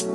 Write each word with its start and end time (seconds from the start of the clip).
Es 0.00 0.06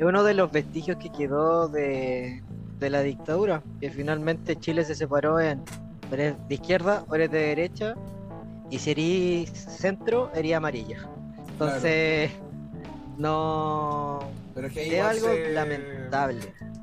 uno 0.00 0.22
de 0.22 0.34
los 0.34 0.52
vestigios 0.52 0.98
que 0.98 1.10
quedó 1.10 1.66
de, 1.66 2.44
de 2.78 2.90
la 2.90 3.02
dictadura, 3.02 3.64
que 3.80 3.90
finalmente 3.90 4.54
Chile 4.54 4.84
se 4.84 4.94
separó 4.94 5.40
en 5.40 5.64
eres 6.12 6.36
de 6.46 6.54
izquierda 6.54 7.04
o 7.08 7.16
eres 7.16 7.32
de 7.32 7.38
derecha, 7.38 7.96
y 8.70 8.78
si 8.78 8.92
eres 8.92 9.50
centro, 9.50 10.30
eres 10.32 10.54
amarilla. 10.54 11.08
Entonces, 11.48 12.30
no. 13.18 14.20
Pero 14.54 14.66
es 14.66 14.72
que 14.72 14.80
ahí 14.80 14.94
es 14.94 15.02
algo 15.04 15.28
se- 15.28 15.52
lamentable. 15.52 16.40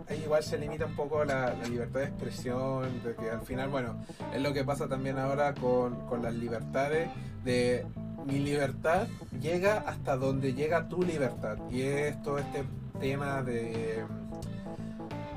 Ahí 0.07 0.21
igual 0.23 0.43
se 0.43 0.57
limita 0.57 0.85
un 0.85 0.95
poco 0.95 1.23
la, 1.23 1.53
la 1.53 1.67
libertad 1.67 1.99
de 1.99 2.05
expresión, 2.07 3.03
de 3.03 3.13
que 3.15 3.29
al 3.29 3.41
final, 3.41 3.69
bueno, 3.69 4.03
es 4.33 4.41
lo 4.41 4.51
que 4.53 4.63
pasa 4.63 4.87
también 4.87 5.19
ahora 5.19 5.53
con, 5.53 6.07
con 6.07 6.23
las 6.23 6.33
libertades, 6.33 7.09
de 7.43 7.85
mi 8.25 8.39
libertad 8.39 9.07
llega 9.39 9.83
hasta 9.87 10.17
donde 10.17 10.53
llega 10.53 10.87
tu 10.89 11.03
libertad. 11.03 11.57
Y 11.69 11.83
es 11.83 12.21
todo 12.23 12.39
este 12.39 12.63
tema 12.99 13.43
de, 13.43 14.03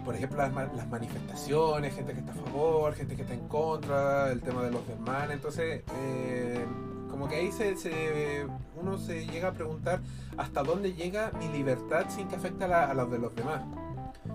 por 0.05 0.15
ejemplo, 0.17 0.39
las, 0.39 0.53
las 0.75 0.89
manifestaciones, 0.89 1.95
gente 1.95 2.13
que 2.15 2.21
está 2.21 2.33
a 2.33 2.37
favor, 2.37 2.95
gente 2.95 3.15
que 3.15 3.23
está 3.23 3.35
en 3.35 3.49
contra, 3.49 4.31
el 4.33 4.41
tema 4.41 4.63
de 4.65 4.71
los 4.71 4.87
desmanes. 4.89 5.33
Entonces, 5.37 5.83
eh, 6.01 6.65
como 7.13 7.29
que 7.29 7.37
ahí 7.37 7.53
se, 7.53 7.77
se- 7.77 8.47
uno 8.81 8.97
se 8.99 9.27
llega 9.27 9.49
a 9.49 9.53
preguntar 9.53 10.01
hasta 10.37 10.63
dónde 10.63 10.95
llega 10.95 11.31
mi 11.39 11.47
libertad 11.49 12.07
sin 12.09 12.27
que 12.27 12.37
afecte 12.37 12.65
a, 12.65 12.69
la, 12.69 12.91
a 12.91 13.05
de 13.05 13.19
los 13.19 13.35
demás. 13.37 13.61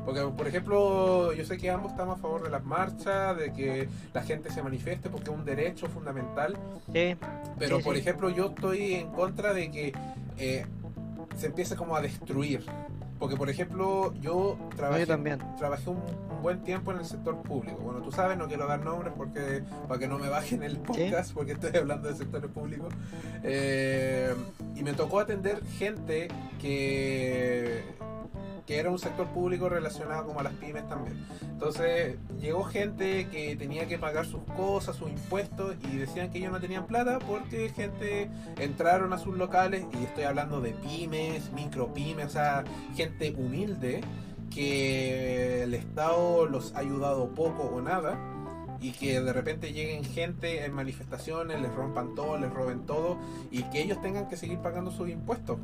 Porque, 0.06 0.22
por 0.22 0.48
ejemplo, 0.48 1.34
yo 1.34 1.44
sé 1.44 1.58
que 1.58 1.70
ambos 1.70 1.92
estamos 1.92 2.18
a 2.20 2.22
favor 2.22 2.44
de 2.44 2.50
las 2.50 2.64
marchas, 2.64 3.36
de 3.36 3.52
que 3.52 3.90
la 4.14 4.22
gente 4.22 4.50
se 4.52 4.62
manifieste 4.64 5.10
porque 5.10 5.30
es 5.32 5.36
un 5.36 5.44
derecho 5.44 5.88
fundamental, 5.88 6.56
Sí, 6.94 7.18
pero 7.60 7.78
Sí, 7.80 7.84
por 7.84 7.96
sí. 7.96 8.02
ejemplo 8.02 8.30
yo 8.30 8.46
estoy 8.48 8.94
en 8.94 9.10
contra 9.12 9.54
de 9.54 9.70
que 9.72 9.94
eh, 10.38 10.66
se 11.36 11.48
empiece 11.48 11.76
como 11.76 11.96
a 11.96 12.02
destruir. 12.02 12.64
Porque, 13.20 13.36
por 13.36 13.50
ejemplo, 13.50 14.14
yo 14.16 14.58
trabajé, 14.76 15.02
yo 15.02 15.08
también. 15.08 15.40
trabajé 15.58 15.90
un, 15.90 15.98
un 15.98 16.42
buen 16.42 16.62
tiempo 16.62 16.92
en 16.92 17.00
el 17.00 17.06
sector 17.06 17.42
público. 17.42 17.80
Bueno, 17.80 18.02
tú 18.02 18.12
sabes, 18.12 18.38
no 18.38 18.48
quiero 18.48 18.68
dar 18.68 18.84
nombres 18.84 19.14
porque 19.18 19.64
para 19.88 20.00
que 20.00 20.08
no 20.08 20.20
me 20.20 20.30
bajen 20.30 20.64
el 20.64 20.78
podcast, 20.78 21.34
porque 21.34 21.54
estoy 21.54 21.76
hablando 21.76 22.08
del 22.08 22.18
sector 22.18 22.48
público. 22.50 22.90
Eh, 23.44 24.36
y 24.76 24.84
me 24.84 24.94
tocó 24.94 25.20
atender 25.20 25.66
gente 25.66 26.28
que, 26.60 27.84
que 28.68 28.78
era 28.78 28.92
un 28.92 29.00
sector 29.00 29.26
público 29.28 29.70
relacionado 29.70 30.26
como 30.26 30.42
a 30.42 30.44
las 30.44 30.54
pymes 30.54 30.88
también. 30.90 31.18
Entonces 31.42 32.18
llegó 32.40 32.66
gente 32.66 33.28
que 33.30 33.56
tenía 33.56 33.88
que 33.88 33.98
pagar 33.98 34.26
sus 34.26 34.42
cosas, 34.44 34.98
sus 34.98 35.10
impuestos 35.10 35.76
y 35.92 35.96
decían 35.96 36.30
que 36.30 36.40
ellos 36.40 36.52
no 36.52 36.60
tenían 36.60 36.86
plata 36.86 37.18
porque 37.20 37.70
gente 37.70 38.30
entraron 38.60 39.14
a 39.14 39.18
sus 39.18 39.38
locales 39.38 39.86
y 39.98 40.04
estoy 40.04 40.26
hablando 40.26 40.60
de 40.60 40.72
pymes, 40.72 41.50
micro 41.54 41.94
pymes, 41.94 42.26
o 42.28 42.30
sea, 42.30 42.66
gente 42.94 43.34
humilde 43.38 44.02
que 44.54 45.64
el 45.64 45.74
Estado 45.74 46.46
los 46.46 46.76
ha 46.76 46.80
ayudado 46.80 47.30
poco 47.30 47.64
o 47.64 47.82
nada 47.82 48.20
y 48.82 48.92
que 48.92 49.22
de 49.22 49.34
repente 49.34 49.72
lleguen 49.72 50.04
gente 50.04 50.66
en 50.66 50.74
manifestaciones, 50.74 51.62
les 51.62 51.74
rompan 51.74 52.16
todo, 52.16 52.38
les 52.38 52.54
roben 52.54 52.86
todo 52.86 53.18
y 53.50 53.64
que 53.64 53.82
ellos 53.82 54.02
tengan 54.02 54.28
que 54.28 54.36
seguir 54.36 54.60
pagando 54.60 54.92
sus 54.92 55.10
impuestos. 55.10 55.58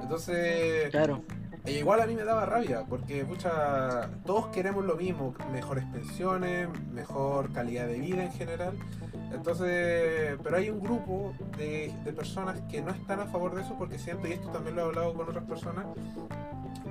Entonces, 0.00 0.90
Claro. 0.90 1.22
E 1.64 1.72
igual 1.72 2.00
a 2.00 2.06
mí 2.06 2.14
me 2.14 2.24
daba 2.24 2.46
rabia, 2.46 2.84
porque 2.88 3.24
mucha, 3.24 4.08
todos 4.24 4.46
queremos 4.48 4.84
lo 4.84 4.96
mismo, 4.96 5.34
mejores 5.52 5.84
pensiones, 5.86 6.68
mejor 6.92 7.52
calidad 7.52 7.86
de 7.86 7.98
vida 7.98 8.24
en 8.24 8.32
general. 8.32 8.72
Entonces, 9.32 10.36
pero 10.42 10.56
hay 10.56 10.70
un 10.70 10.80
grupo 10.80 11.34
de, 11.56 11.94
de 12.04 12.12
personas 12.12 12.60
que 12.70 12.80
no 12.82 12.90
están 12.90 13.20
a 13.20 13.26
favor 13.26 13.54
de 13.54 13.62
eso 13.62 13.76
porque 13.78 13.98
siento, 13.98 14.26
y 14.26 14.32
esto 14.32 14.48
también 14.48 14.76
lo 14.76 14.82
he 14.82 14.84
hablado 14.86 15.14
con 15.14 15.28
otras 15.28 15.44
personas, 15.44 15.86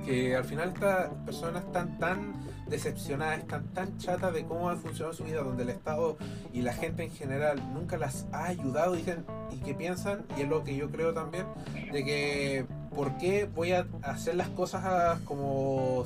que 0.04 0.34
al 0.36 0.44
final 0.44 0.70
estas 0.70 1.10
personas 1.26 1.64
están 1.64 1.98
tan 1.98 2.32
decepcionadas, 2.68 3.40
están 3.40 3.64
tan 3.74 3.98
chatas 3.98 4.32
de 4.32 4.44
cómo 4.44 4.70
ha 4.70 4.76
funcionado 4.76 5.12
su 5.12 5.24
vida, 5.24 5.42
donde 5.42 5.64
el 5.64 5.70
Estado 5.70 6.16
y 6.52 6.62
la 6.62 6.72
gente 6.72 7.04
en 7.04 7.10
general 7.10 7.60
nunca 7.74 7.98
las 7.98 8.26
ha 8.32 8.46
ayudado 8.46 8.94
dicen, 8.94 9.24
y 9.50 9.58
que 9.58 9.74
piensan, 9.74 10.24
y 10.38 10.42
es 10.42 10.48
lo 10.48 10.64
que 10.64 10.76
yo 10.76 10.90
creo 10.90 11.12
también, 11.12 11.46
de 11.92 12.04
que 12.04 12.66
¿por 12.94 13.16
qué 13.18 13.48
voy 13.54 13.72
a 13.72 13.86
hacer 14.02 14.34
las 14.34 14.48
cosas 14.48 14.84
a- 14.84 15.18
como 15.24 16.04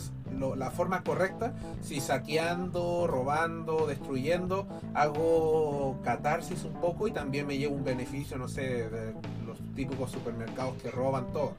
la 0.57 0.71
forma 0.71 1.03
correcta 1.03 1.53
si 1.81 2.01
saqueando, 2.01 3.07
robando, 3.07 3.87
destruyendo 3.87 4.67
hago 4.95 5.99
catarsis 6.03 6.65
un 6.65 6.75
poco 6.75 7.07
y 7.09 7.13
también 7.13 7.47
me 7.47 7.57
llevo 7.57 7.75
un 7.77 7.85
beneficio, 7.85 8.37
no 8.37 8.49
sé, 8.49 8.91
de 8.91 9.15
los 9.47 9.59
típicos 9.75 10.11
supermercados 10.11 10.75
que 10.83 10.91
roban 10.91 11.33
todo? 11.33 11.53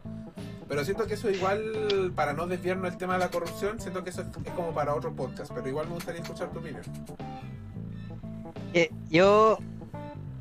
Pero 0.68 0.84
siento 0.84 1.06
que 1.06 1.14
eso 1.14 1.30
igual, 1.30 2.12
para 2.16 2.34
no 2.34 2.48
desviarnos 2.48 2.90
del 2.90 2.98
tema 2.98 3.14
de 3.14 3.20
la 3.20 3.30
corrupción, 3.30 3.80
siento 3.80 4.04
que 4.04 4.10
eso 4.10 4.22
es, 4.22 4.28
es 4.46 4.52
como 4.54 4.72
para 4.72 4.94
otro 4.96 5.14
podcast, 5.16 5.52
pero 5.54 5.68
igual 5.70 5.88
me 5.88 5.94
gustaría 5.96 6.22
escuchar 6.22 6.50
tu 6.52 6.60
opinión. 6.60 6.82
Eh, 8.74 8.92
yo, 9.10 9.58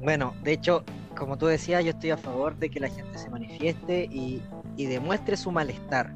bueno, 0.02 0.34
de 0.42 0.52
hecho, 0.54 0.82
como 1.16 1.36
tú 1.38 1.46
decías, 1.46 1.84
yo 1.84 1.90
estoy 1.90 2.10
a 2.10 2.16
favor 2.16 2.56
de 2.56 2.70
que 2.70 2.80
la 2.80 2.88
gente 2.88 3.18
se 3.18 3.28
manifieste 3.30 4.04
y, 4.06 4.42
y 4.76 4.86
demuestre 4.86 5.36
su 5.36 5.50
malestar. 5.50 6.14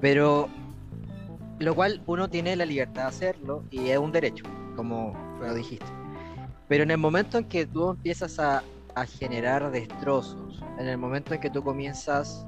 Pero, 0.00 0.48
lo 1.58 1.74
cual 1.74 2.02
uno 2.06 2.28
tiene 2.28 2.56
la 2.56 2.66
libertad 2.66 3.02
de 3.02 3.08
hacerlo 3.08 3.64
y 3.70 3.88
es 3.88 3.98
un 3.98 4.12
derecho, 4.12 4.44
como 4.76 5.14
lo 5.40 5.54
dijiste. 5.54 5.86
Pero 6.68 6.84
en 6.84 6.90
el 6.90 6.98
momento 6.98 7.38
en 7.38 7.44
que 7.44 7.66
tú 7.66 7.90
empiezas 7.90 8.38
a, 8.38 8.62
a 8.94 9.06
generar 9.06 9.70
destrozos, 9.70 10.62
en 10.78 10.88
el 10.88 10.98
momento 10.98 11.34
en 11.34 11.40
que 11.40 11.50
tú 11.50 11.62
comienzas 11.62 12.46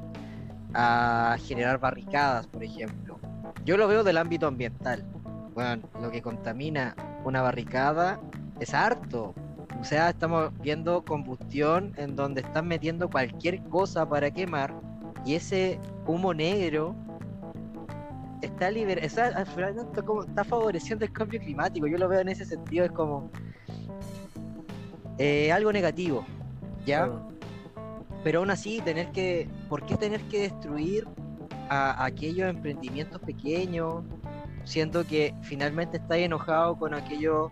a 0.75 1.37
generar 1.45 1.79
barricadas, 1.79 2.47
por 2.47 2.65
ejemplo, 2.65 3.19
yo 3.65 3.77
lo 3.77 3.87
veo 3.87 4.03
del 4.03 4.19
ámbito 4.19 4.47
ambiental. 4.47 5.05
Bueno, 5.55 5.83
lo 6.01 6.11
que 6.11 6.23
contamina 6.23 6.95
una 7.25 7.43
barricada 7.43 8.21
es 8.59 8.75
harto. 8.75 9.35
O 9.81 9.85
sea, 9.85 10.11
estamos 10.11 10.53
viendo 10.61 11.05
combustión 11.05 11.93
en 11.97 12.15
donde 12.15 12.43
están 12.43 12.69
metiendo 12.69 13.11
cualquier 13.11 13.61
cosa 13.65 14.09
para 14.09 14.31
quemar 14.31 14.73
y 15.25 15.35
ese 15.35 15.81
humo 16.07 16.33
negro 16.33 16.95
está 18.43 18.71
liber 18.71 18.99
está, 19.05 19.29
está, 19.29 20.03
como- 20.03 20.25
está 20.25 20.45
favoreciendo 20.45 21.05
el 21.05 21.13
cambio 21.13 21.41
climático. 21.41 21.87
Yo 21.87 21.99
lo 21.99 22.09
veo 22.09 22.21
en 22.21 22.29
ese 22.29 22.45
sentido, 22.45 22.85
es 22.85 22.93
como 22.93 23.31
eh, 25.19 25.53
algo 25.53 25.73
negativo, 25.73 26.25
¿ya? 26.85 27.05
Claro. 27.07 27.29
Pero 28.25 28.39
aún 28.41 28.51
así, 28.51 28.81
tener 28.81 29.11
que, 29.11 29.49
¿por 29.69 29.85
qué 29.85 29.97
tener 29.97 30.21
que 30.23 30.43
destruir 30.43 31.07
a, 31.69 32.05
aquellos 32.05 32.49
emprendimientos 32.49 33.21
pequeños? 33.21 34.05
Siento 34.65 35.05
que 35.05 35.35
finalmente 35.43 35.97
estás 35.97 36.19
enojado 36.19 36.77
con 36.79 36.95
aquellos, 36.95 37.51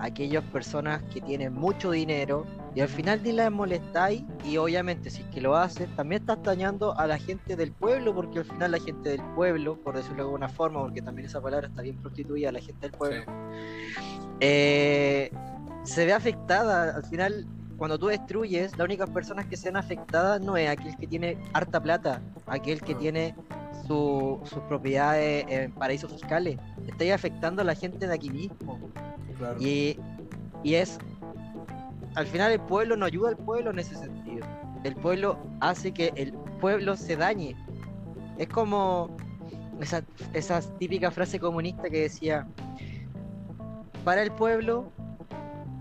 aquellas 0.00 0.42
personas 0.44 1.02
que 1.12 1.20
tienen 1.20 1.52
mucho 1.52 1.90
dinero 1.90 2.46
y 2.74 2.80
al 2.80 2.88
final 2.88 3.22
ni 3.22 3.32
las 3.32 3.50
molestáis 3.50 4.22
y 4.44 4.56
obviamente 4.56 5.10
si 5.10 5.22
es 5.22 5.28
que 5.28 5.40
lo 5.40 5.56
haces, 5.56 5.88
también 5.96 6.22
estás 6.22 6.42
dañando 6.42 6.98
a 6.98 7.06
la 7.06 7.18
gente 7.18 7.56
del 7.56 7.72
pueblo 7.72 8.14
porque 8.14 8.38
al 8.40 8.44
final 8.44 8.72
la 8.72 8.80
gente 8.80 9.10
del 9.10 9.22
pueblo, 9.34 9.76
por 9.82 9.96
decirlo 9.96 10.16
de 10.16 10.22
alguna 10.22 10.48
forma, 10.48 10.80
porque 10.80 11.02
también 11.02 11.26
esa 11.26 11.40
palabra 11.40 11.68
está 11.68 11.82
bien 11.82 11.96
prostituida, 11.96 12.50
la 12.52 12.60
gente 12.60 12.80
del 12.80 12.92
pueblo, 12.92 13.24
eh, 14.40 15.30
se 15.82 16.04
ve 16.06 16.12
afectada. 16.12 16.96
Al 16.96 17.04
final, 17.04 17.46
cuando 17.76 17.98
tú 17.98 18.06
destruyes, 18.06 18.76
las 18.78 18.84
únicas 18.84 19.10
personas 19.10 19.46
que 19.46 19.56
se 19.56 19.68
ven 19.68 19.76
afectadas 19.76 20.40
no 20.40 20.56
es 20.56 20.68
aquel 20.68 20.96
que 20.96 21.06
tiene 21.06 21.38
harta 21.52 21.82
plata, 21.82 22.22
aquel 22.46 22.80
que 22.80 22.94
tiene 22.94 23.34
su- 23.90 24.38
sus 24.44 24.60
propiedades 24.68 25.44
en 25.48 25.72
paraísos 25.72 26.12
fiscales. 26.12 26.56
Estáis 26.86 27.12
afectando 27.12 27.62
a 27.62 27.64
la 27.64 27.74
gente 27.74 28.06
de 28.06 28.14
aquí 28.14 28.30
mismo. 28.30 28.78
Claro. 29.36 29.56
Y, 29.60 29.98
y 30.62 30.74
es. 30.74 30.96
Al 32.14 32.26
final, 32.26 32.52
el 32.52 32.60
pueblo 32.60 32.96
no 32.96 33.04
ayuda 33.04 33.30
al 33.30 33.36
pueblo 33.36 33.70
en 33.70 33.80
ese 33.80 33.96
sentido. 33.96 34.46
El 34.84 34.94
pueblo 34.94 35.38
hace 35.60 35.90
que 35.90 36.12
el 36.14 36.32
pueblo 36.60 36.96
se 36.96 37.16
dañe. 37.16 37.56
Es 38.38 38.46
como 38.48 39.10
esa, 39.80 40.04
esa 40.34 40.60
típica 40.78 41.10
frase 41.10 41.40
comunista 41.40 41.90
que 41.90 42.02
decía: 42.02 42.46
para 44.04 44.22
el 44.22 44.30
pueblo, 44.30 44.92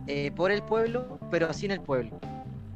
eh, 0.07 0.31
por 0.35 0.49
el 0.51 0.63
pueblo, 0.63 1.19
pero 1.29 1.53
sin 1.53 1.69
el 1.69 1.81
pueblo. 1.81 2.19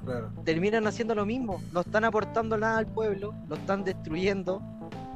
Claro. 0.06 0.30
Terminan 0.44 0.86
haciendo 0.86 1.16
lo 1.16 1.26
mismo, 1.26 1.60
no 1.72 1.80
están 1.80 2.04
aportando 2.04 2.56
nada 2.56 2.78
al 2.78 2.86
pueblo, 2.88 3.34
lo 3.48 3.56
están 3.56 3.84
destruyendo, 3.86 4.62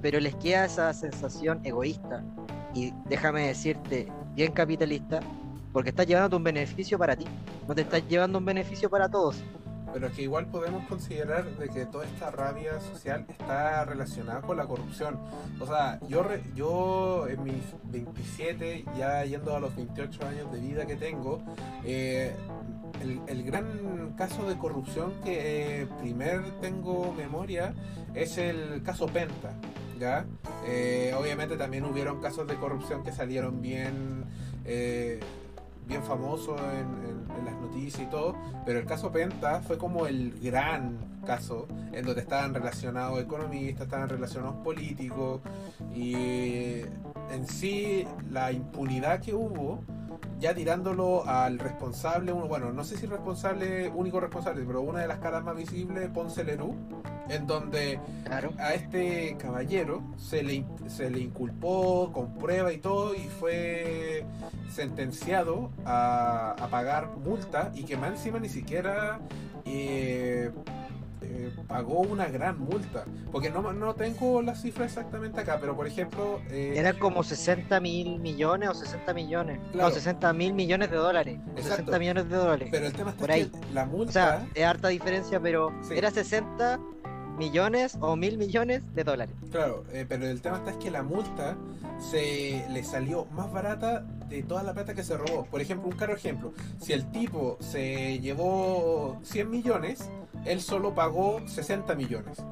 pero 0.01 0.19
les 0.19 0.35
queda 0.35 0.65
esa 0.65 0.93
sensación 0.93 1.61
egoísta. 1.63 2.23
Y 2.73 2.93
déjame 3.07 3.47
decirte, 3.47 4.07
bien 4.35 4.51
capitalista, 4.51 5.19
porque 5.73 5.89
estás 5.89 6.07
llevando 6.07 6.37
un 6.37 6.43
beneficio 6.43 6.97
para 6.97 7.15
ti, 7.15 7.25
no 7.67 7.75
te 7.75 7.81
estás 7.81 8.07
llevando 8.07 8.39
un 8.39 8.45
beneficio 8.45 8.89
para 8.89 9.09
todos. 9.09 9.43
pero 9.93 10.07
es 10.07 10.13
que 10.13 10.23
igual 10.23 10.45
podemos 10.47 10.85
considerar 10.87 11.45
de 11.57 11.69
que 11.69 11.85
toda 11.85 12.05
esta 12.05 12.29
rabia 12.29 12.79
social 12.79 13.25
está 13.29 13.83
relacionada 13.85 14.41
con 14.41 14.57
la 14.57 14.67
corrupción. 14.67 15.17
O 15.59 15.65
sea, 15.65 15.99
yo, 16.07 16.23
yo 16.53 17.27
en 17.27 17.43
mis 17.43 17.63
27, 17.85 18.85
ya 18.97 19.23
yendo 19.23 19.55
a 19.55 19.59
los 19.59 19.75
28 19.75 20.27
años 20.27 20.51
de 20.51 20.59
vida 20.59 20.85
que 20.85 20.97
tengo, 20.97 21.41
eh, 21.83 22.35
el, 23.27 23.43
gran 23.43 24.13
caso 24.17 24.47
de 24.47 24.57
corrupción 24.57 25.13
que 25.23 25.81
eh, 25.81 25.87
primer 25.99 26.41
tengo 26.61 27.13
memoria 27.13 27.73
es 28.13 28.37
el 28.37 28.81
caso 28.83 29.07
Penta. 29.07 29.53
¿Ya? 29.97 30.25
Eh, 30.65 31.13
obviamente 31.17 31.57
también 31.57 31.85
hubieron 31.85 32.21
casos 32.21 32.47
de 32.47 32.55
corrupción 32.55 33.03
que 33.03 33.11
salieron 33.11 33.61
bien 33.61 34.25
bien 35.87 36.03
famoso 36.03 36.55
en, 36.57 37.17
las 37.45 37.55
noticias 37.61 38.03
y 38.03 38.05
todo, 38.07 38.35
pero 38.65 38.79
el 38.79 38.85
caso 38.85 39.11
Penta 39.11 39.61
fue 39.61 39.77
como 39.77 40.07
el 40.07 40.37
gran 40.41 40.97
caso 41.25 41.67
en 41.93 42.05
donde 42.05 42.21
estaban 42.21 42.53
relacionados 42.53 43.21
economistas, 43.21 43.85
estaban 43.85 44.09
relacionados 44.09 44.55
políticos 44.57 45.41
y 45.95 46.81
en 47.31 47.47
sí 47.47 48.05
la 48.31 48.51
impunidad 48.51 49.21
que 49.21 49.33
hubo 49.33 49.81
ya 50.39 50.53
tirándolo 50.53 51.27
al 51.27 51.59
responsable, 51.59 52.31
bueno, 52.31 52.71
no 52.71 52.83
sé 52.83 52.97
si 52.97 53.05
responsable, 53.05 53.89
único 53.89 54.19
responsable, 54.19 54.63
pero 54.65 54.81
una 54.81 54.99
de 54.99 55.07
las 55.07 55.19
caras 55.19 55.43
más 55.43 55.55
visibles, 55.55 56.09
Ponce 56.09 56.43
Lerú, 56.43 56.75
en 57.29 57.47
donde 57.47 57.99
a 58.59 58.73
este 58.73 59.35
caballero 59.37 60.01
se 60.17 60.43
le, 60.43 60.63
se 60.87 61.09
le 61.09 61.19
inculpó 61.19 62.11
con 62.13 62.35
prueba 62.35 62.71
y 62.71 62.77
todo 62.77 63.15
y 63.15 63.27
fue 63.39 64.25
sentenciado 64.69 65.71
a, 65.85 66.51
a 66.51 66.67
pagar 66.67 67.09
multa 67.17 67.71
y 67.73 67.83
que 67.83 67.97
más 67.97 68.11
encima 68.11 68.39
ni 68.39 68.49
siquiera 68.49 69.19
eh, 69.65 70.51
eh, 71.21 71.51
pagó 71.67 71.99
una 72.01 72.27
gran 72.27 72.59
multa. 72.59 73.05
Porque 73.31 73.49
no, 73.49 73.73
no 73.73 73.95
tengo 73.95 74.41
la 74.41 74.55
cifra 74.55 74.85
exactamente 74.85 75.41
acá, 75.41 75.57
pero 75.59 75.75
por 75.75 75.87
ejemplo... 75.87 76.39
Eh, 76.49 76.73
Era 76.75 76.93
como 76.93 77.23
60 77.23 77.79
mil 77.79 78.19
millones 78.19 78.69
o 78.69 78.73
60 78.73 79.13
millones. 79.13 79.59
No, 79.73 79.89
60 79.89 80.33
mil 80.33 80.53
millones 80.53 80.91
de 80.91 80.97
dólares. 80.97 81.39
60 81.55 81.99
millones 81.99 82.29
de 82.29 82.35
dólares. 82.35 82.69
Pero 82.71 82.85
el 82.85 82.93
tema 82.93 83.11
es 83.11 83.47
que 83.47 83.51
la 83.73 83.85
multa... 83.85 84.09
O 84.09 84.13
sea, 84.13 84.47
es 84.53 84.63
harta 84.63 84.87
diferencia, 84.89 85.39
pero 85.39 85.71
era 85.91 86.11
60 86.11 86.79
millones 87.37 87.97
o 88.01 88.15
mil 88.15 88.37
millones 88.37 88.83
de 88.93 89.03
dólares. 89.03 89.35
Claro, 89.51 89.83
eh, 89.91 90.05
pero 90.07 90.27
el 90.27 90.41
tema 90.41 90.57
está 90.57 90.71
es 90.71 90.77
que 90.77 90.91
la 90.91 91.03
multa 91.03 91.55
se 91.99 92.65
le 92.69 92.83
salió 92.83 93.25
más 93.25 93.51
barata 93.51 94.01
de 94.29 94.43
toda 94.43 94.63
la 94.63 94.73
plata 94.73 94.93
que 94.93 95.03
se 95.03 95.17
robó. 95.17 95.45
Por 95.45 95.61
ejemplo, 95.61 95.87
un 95.87 95.95
caro 95.95 96.13
ejemplo, 96.13 96.53
si 96.79 96.93
el 96.93 97.09
tipo 97.11 97.57
se 97.59 98.19
llevó 98.19 99.19
100 99.23 99.49
millones, 99.49 100.09
él 100.45 100.61
solo 100.61 100.93
pagó 100.93 101.41
60 101.47 101.95
millones. 101.95 102.43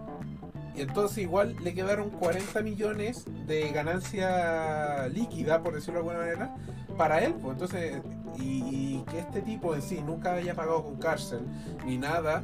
Y 0.76 0.82
entonces 0.82 1.20
igual 1.20 1.56
le 1.64 1.74
quedaron 1.74 2.10
40 2.10 2.62
millones 2.62 3.26
de 3.48 3.72
ganancia 3.72 5.08
líquida, 5.08 5.64
por 5.64 5.74
decirlo 5.74 6.04
de 6.04 6.10
alguna 6.10 6.20
manera, 6.20 6.56
para 6.98 7.24
él. 7.24 7.34
Pues 7.34 7.54
entonces, 7.54 8.02
y, 8.38 9.04
que 9.10 9.20
este 9.20 9.42
tipo 9.42 9.74
en 9.74 9.82
sí 9.82 10.02
nunca 10.02 10.34
haya 10.34 10.54
pagado 10.54 10.84
con 10.84 10.98
cárcel 10.98 11.40
ni 11.86 11.98
nada, 11.98 12.44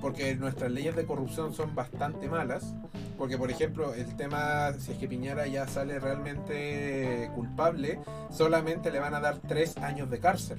porque 0.00 0.34
nuestras 0.34 0.70
leyes 0.70 0.96
de 0.96 1.06
corrupción 1.06 1.54
son 1.54 1.74
bastante 1.74 2.28
malas. 2.28 2.74
Porque, 3.18 3.38
por 3.38 3.50
ejemplo, 3.50 3.94
el 3.94 4.16
tema, 4.16 4.72
si 4.78 4.92
es 4.92 4.98
que 4.98 5.06
Piñera 5.06 5.46
ya 5.46 5.68
sale 5.68 6.00
realmente 6.00 7.30
culpable, 7.34 8.00
solamente 8.30 8.90
le 8.90 8.98
van 8.98 9.14
a 9.14 9.20
dar 9.20 9.38
tres 9.38 9.76
años 9.76 10.10
de 10.10 10.18
cárcel. 10.18 10.58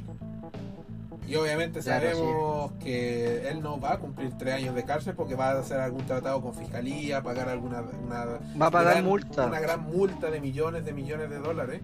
Y 1.27 1.35
obviamente 1.35 1.81
sabemos 1.81 2.73
que 2.73 3.49
él 3.49 3.61
no 3.61 3.79
va 3.79 3.93
a 3.93 3.97
cumplir 3.97 4.37
tres 4.37 4.55
años 4.55 4.75
de 4.75 4.83
cárcel 4.83 5.15
porque 5.15 5.35
va 5.35 5.51
a 5.51 5.59
hacer 5.59 5.79
algún 5.79 6.05
tratado 6.05 6.41
con 6.41 6.53
fiscalía, 6.53 7.23
pagar 7.23 7.49
alguna 7.49 7.81
una, 7.81 8.25
va 8.61 8.67
a 8.67 8.71
pagar 8.71 9.01
multa. 9.03 9.45
una 9.45 9.59
gran 9.59 9.83
multa 9.83 10.29
de 10.29 10.41
millones 10.41 10.85
de 10.85 10.93
millones 10.93 11.29
de 11.29 11.39
dólares 11.39 11.81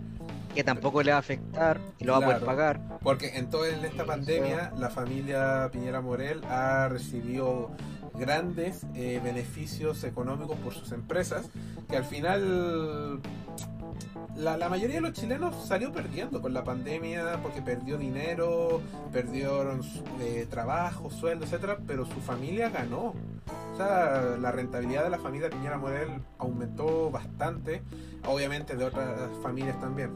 que 0.60 0.64
tampoco 0.66 1.02
le 1.04 1.12
va 1.12 1.18
a 1.18 1.20
afectar 1.22 1.80
y 2.00 2.04
lo 2.04 2.12
va 2.12 2.18
a 2.18 2.22
poder 2.22 2.42
pagar. 2.42 2.82
Porque 3.02 3.38
en 3.38 3.50
toda 3.50 3.70
esta 3.70 4.04
pandemia 4.04 4.74
la 4.78 4.90
familia 4.90 5.70
Piñera 5.72 6.02
Morel 6.02 6.44
ha 6.50 6.90
recibido 6.90 7.72
grandes 8.14 8.86
eh, 8.94 9.22
beneficios 9.24 10.04
económicos 10.04 10.58
por 10.58 10.74
sus 10.74 10.92
empresas 10.92 11.50
que 11.88 11.96
al 11.96 12.04
final 12.04 13.22
la, 14.36 14.70
mayoría 14.70 14.98
de 14.98 15.02
los 15.02 15.14
chilenos 15.14 15.56
salió 15.68 15.92
perdiendo 15.92 16.42
con 16.42 16.54
la 16.54 16.64
pandemia 16.64 17.40
porque 17.42 17.62
perdió 17.62 17.98
dinero, 17.98 18.82
perdieron 19.12 19.82
eh, 20.22 20.48
trabajo, 20.50 21.10
sueldo, 21.10 21.46
etcétera, 21.46 21.78
pero 21.86 22.06
su 22.06 22.20
familia 22.22 22.70
ganó. 22.70 23.14
O 23.74 23.78
sea, 23.78 24.38
la 24.40 24.52
rentabilidad 24.52 25.04
de 25.04 25.10
la 25.10 25.20
familia 25.20 25.50
Piñera 25.50 25.78
Morel 25.78 26.10
aumentó 26.38 27.10
bastante, 27.12 27.82
obviamente 28.26 28.76
de 28.76 28.86
otras 28.86 29.32
familias 29.42 29.80
también. 29.80 30.12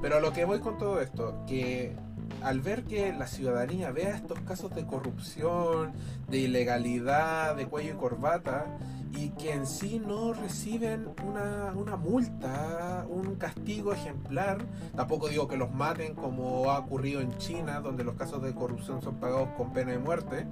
Pero 0.00 0.18
a 0.18 0.20
lo 0.20 0.32
que 0.32 0.44
voy 0.44 0.60
con 0.60 0.78
todo 0.78 1.00
esto, 1.00 1.44
que 1.46 1.96
al 2.42 2.60
ver 2.60 2.84
que 2.84 3.12
la 3.12 3.26
ciudadanía 3.26 3.90
vea 3.90 4.16
estos 4.16 4.40
casos 4.40 4.74
de 4.74 4.86
corrupción, 4.86 5.92
de 6.28 6.38
ilegalidad, 6.38 7.56
de 7.56 7.66
cuello 7.66 7.94
y 7.94 7.96
corbata, 7.96 8.66
y 9.14 9.30
que 9.30 9.52
en 9.52 9.66
sí 9.66 10.00
no 10.04 10.32
reciben 10.32 11.08
una, 11.24 11.96
multa, 11.96 13.06
un 13.08 13.36
castigo 13.36 13.92
ejemplar. 13.92 14.58
Tampoco 14.94 15.28
digo 15.28 15.48
que 15.48 15.56
los 15.56 15.72
maten 15.72 16.14
como 16.14 16.70
ha 16.70 16.78
ocurrido 16.78 17.20
en 17.20 17.36
China, 17.38 17.80
donde 17.80 18.04
los 18.04 18.14
casos 18.14 18.42
de 18.42 18.54
corrupción 18.54 19.02
son 19.02 19.16
pagados 19.16 19.48
con 19.56 19.72
pena 19.72 19.92
de 19.92 19.98
muerte, 19.98 20.46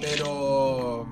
pero, 0.00 1.06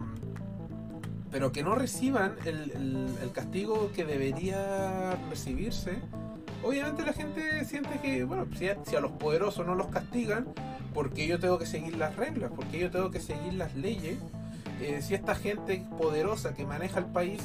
pero 1.30 1.52
que 1.52 1.62
no 1.62 1.74
reciban 1.74 2.36
el, 2.44 3.10
el, 3.22 3.32
castigo 3.32 3.90
que 3.94 4.04
debería 4.04 5.16
recibirse. 5.30 5.98
Obviamente 6.66 7.04
la 7.04 7.12
gente 7.12 7.64
siente 7.64 8.00
que, 8.00 8.24
bueno, 8.24 8.46
si 8.56 8.68
a, 8.68 8.76
si 8.84 8.96
a 8.96 9.00
los 9.00 9.12
poderosos 9.12 9.64
no 9.64 9.76
los 9.76 9.86
castigan, 9.86 10.48
porque 10.92 11.28
yo 11.28 11.38
tengo 11.38 11.58
que 11.58 11.66
seguir 11.66 11.96
las 11.96 12.16
reglas, 12.16 12.50
porque 12.56 12.80
yo 12.80 12.90
tengo 12.90 13.12
que 13.12 13.20
seguir 13.20 13.54
las 13.54 13.76
leyes 13.76 14.18
eh, 14.80 15.00
si 15.00 15.14
esta 15.14 15.36
gente 15.36 15.84
poderosa 15.96 16.54
que 16.54 16.66
maneja 16.66 16.98
el 16.98 17.06
país 17.06 17.40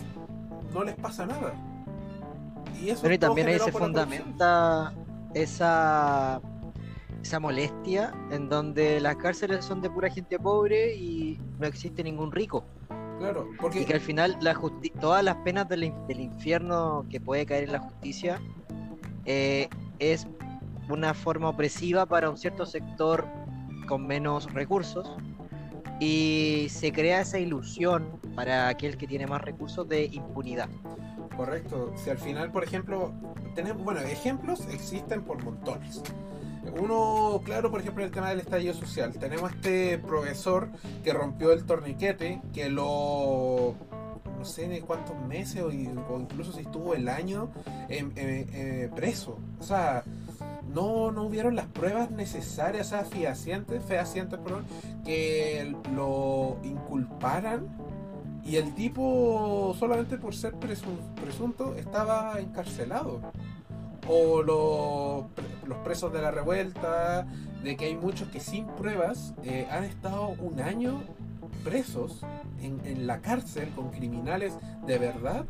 no 0.74 0.84
les 0.84 0.96
pasa 0.96 1.28
nada. 1.28 1.54
Y 2.82 2.90
eso 2.90 3.04
Pero 3.04 3.20
también 3.20 3.48
ahí 3.48 3.60
se 3.60 3.72
fundamenta 3.72 4.92
esa, 5.36 6.42
esa 7.22 7.40
molestia 7.40 8.14
en 8.32 8.50
donde 8.50 9.00
las 9.00 9.18
cárceles 9.18 9.64
son 9.64 9.82
de 9.82 9.90
pura 9.92 10.10
gente 10.10 10.40
pobre 10.40 10.96
y 10.96 11.40
no 11.60 11.68
existe 11.68 12.04
ningún 12.04 12.32
rico. 12.32 12.64
Claro, 13.20 13.48
porque... 13.60 13.82
Y 13.82 13.86
que 13.86 13.94
al 13.94 14.02
final 14.02 14.36
la 14.42 14.60
todas 15.00 15.24
las 15.24 15.36
penas 15.38 15.70
del, 15.70 15.94
del, 16.08 16.20
infierno 16.20 17.06
que 17.08 17.22
puede 17.22 17.46
caer 17.46 17.66
en 17.66 17.74
la 17.74 17.80
justicia 17.80 18.42
eh, 19.26 19.70
es 20.00 20.28
una 20.90 21.14
forma 21.14 21.50
opresiva 21.50 22.06
para 22.06 22.30
un 22.30 22.38
cierto 22.38 22.66
sector 22.66 23.28
con 23.88 24.06
menos 24.08 24.52
recursos 24.54 25.10
y 26.00 26.68
se 26.70 26.92
crea 26.92 27.22
esa 27.22 27.40
ilusión 27.40 28.20
para 28.36 28.68
aquel 28.68 28.98
que 28.98 29.08
tiene 29.08 29.28
más 29.28 29.42
recursos 29.42 29.88
de 29.88 30.06
impunidad. 30.06 30.70
Correcto. 31.38 31.94
Si 31.96 32.10
al 32.10 32.18
final, 32.18 32.52
por 32.52 32.64
ejemplo, 32.64 33.14
tenemos, 33.56 33.84
bueno, 33.84 34.02
ejemplos 34.02 34.66
existen 34.72 35.24
por 35.24 35.44
montones. 35.44 36.02
Uno, 36.80 37.42
claro, 37.44 37.72
por 37.72 37.82
ejemplo, 37.82 38.04
el 38.04 38.12
tema 38.12 38.30
del 38.30 38.40
estallido 38.40 38.74
social. 38.74 39.14
Tenemos 39.18 39.52
este 39.52 39.98
profesor 40.00 40.70
que 41.04 41.14
rompió 41.14 41.52
el 41.52 41.66
torniquete, 41.66 42.42
que 42.54 42.70
lo 42.70 43.76
no 44.42 44.46
sé 44.46 44.68
de 44.68 44.82
cuántos 44.82 45.16
meses 45.28 45.62
o, 45.62 45.72
incluso 45.72 46.52
si 46.52 46.62
estuvo 46.62 46.96
el 46.96 47.08
año 47.10 47.52
preso. 48.96 49.38
O 49.60 49.64
sea, 49.64 50.04
no, 50.74 51.12
no 51.12 51.24
hubieron 51.24 51.56
las 51.56 51.68
pruebas 51.68 52.10
necesarias, 52.10 52.88
o 52.88 52.90
sea, 52.90 53.06
fehacientes, 53.06 53.84
que 55.06 55.76
lo 55.94 56.58
inculparan 56.64 57.68
y 58.44 58.56
el 58.56 58.74
tipo 58.74 59.76
solamente 59.78 60.18
por 60.18 60.34
ser 60.34 60.56
presunto 60.56 61.76
estaba 61.76 62.40
encarcelado. 62.40 63.22
O 64.08 64.42
los 64.42 65.78
presos 65.84 66.12
de 66.12 66.20
la 66.20 66.32
revuelta, 66.32 67.28
de 67.64 67.78
que 67.78 67.86
hay 67.86 67.96
muchos 67.96 68.28
que 68.30 68.40
sin 68.40 68.66
pruebas 68.66 69.36
eh, 69.44 69.68
han 69.70 69.84
estado 69.84 70.30
un 70.40 70.60
año 70.60 71.04
presos 71.64 72.22
en, 72.62 72.82
en 72.86 73.08
la 73.08 73.22
cárcel 73.22 73.70
con 73.76 73.92
criminales 73.92 74.58
de 74.86 74.98
verdad 74.98 75.46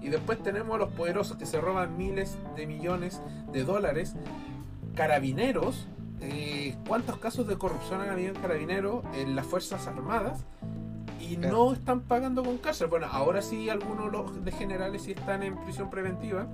y 0.00 0.08
después 0.08 0.42
tenemos 0.42 0.74
a 0.76 0.78
los 0.78 0.90
poderosos 0.90 1.36
que 1.36 1.46
se 1.46 1.60
roban 1.60 1.96
miles 1.96 2.36
de 2.56 2.66
millones 2.66 3.20
de 3.52 3.64
dólares. 3.64 4.14
Carabineros. 4.94 5.88
Eh, 6.20 6.76
¿Cuántos 6.86 7.18
casos 7.18 7.46
de 7.46 7.56
corrupción 7.56 8.00
han 8.00 8.10
habido 8.10 8.34
en 8.34 8.40
carabineros, 8.40 9.04
en 9.14 9.36
las 9.36 9.46
Fuerzas 9.46 9.86
Armadas? 9.86 10.44
Y 11.20 11.36
no 11.36 11.72
están 11.72 12.00
pagando 12.00 12.44
con 12.44 12.58
cárcel. 12.58 12.86
Bueno, 12.88 13.06
ahora 13.10 13.42
sí 13.42 13.68
algunos 13.68 14.44
de 14.44 14.52
generales 14.52 15.02
sí 15.02 15.12
están 15.12 15.42
en 15.42 15.56
prisión 15.64 15.90
preventiva. 15.90 16.46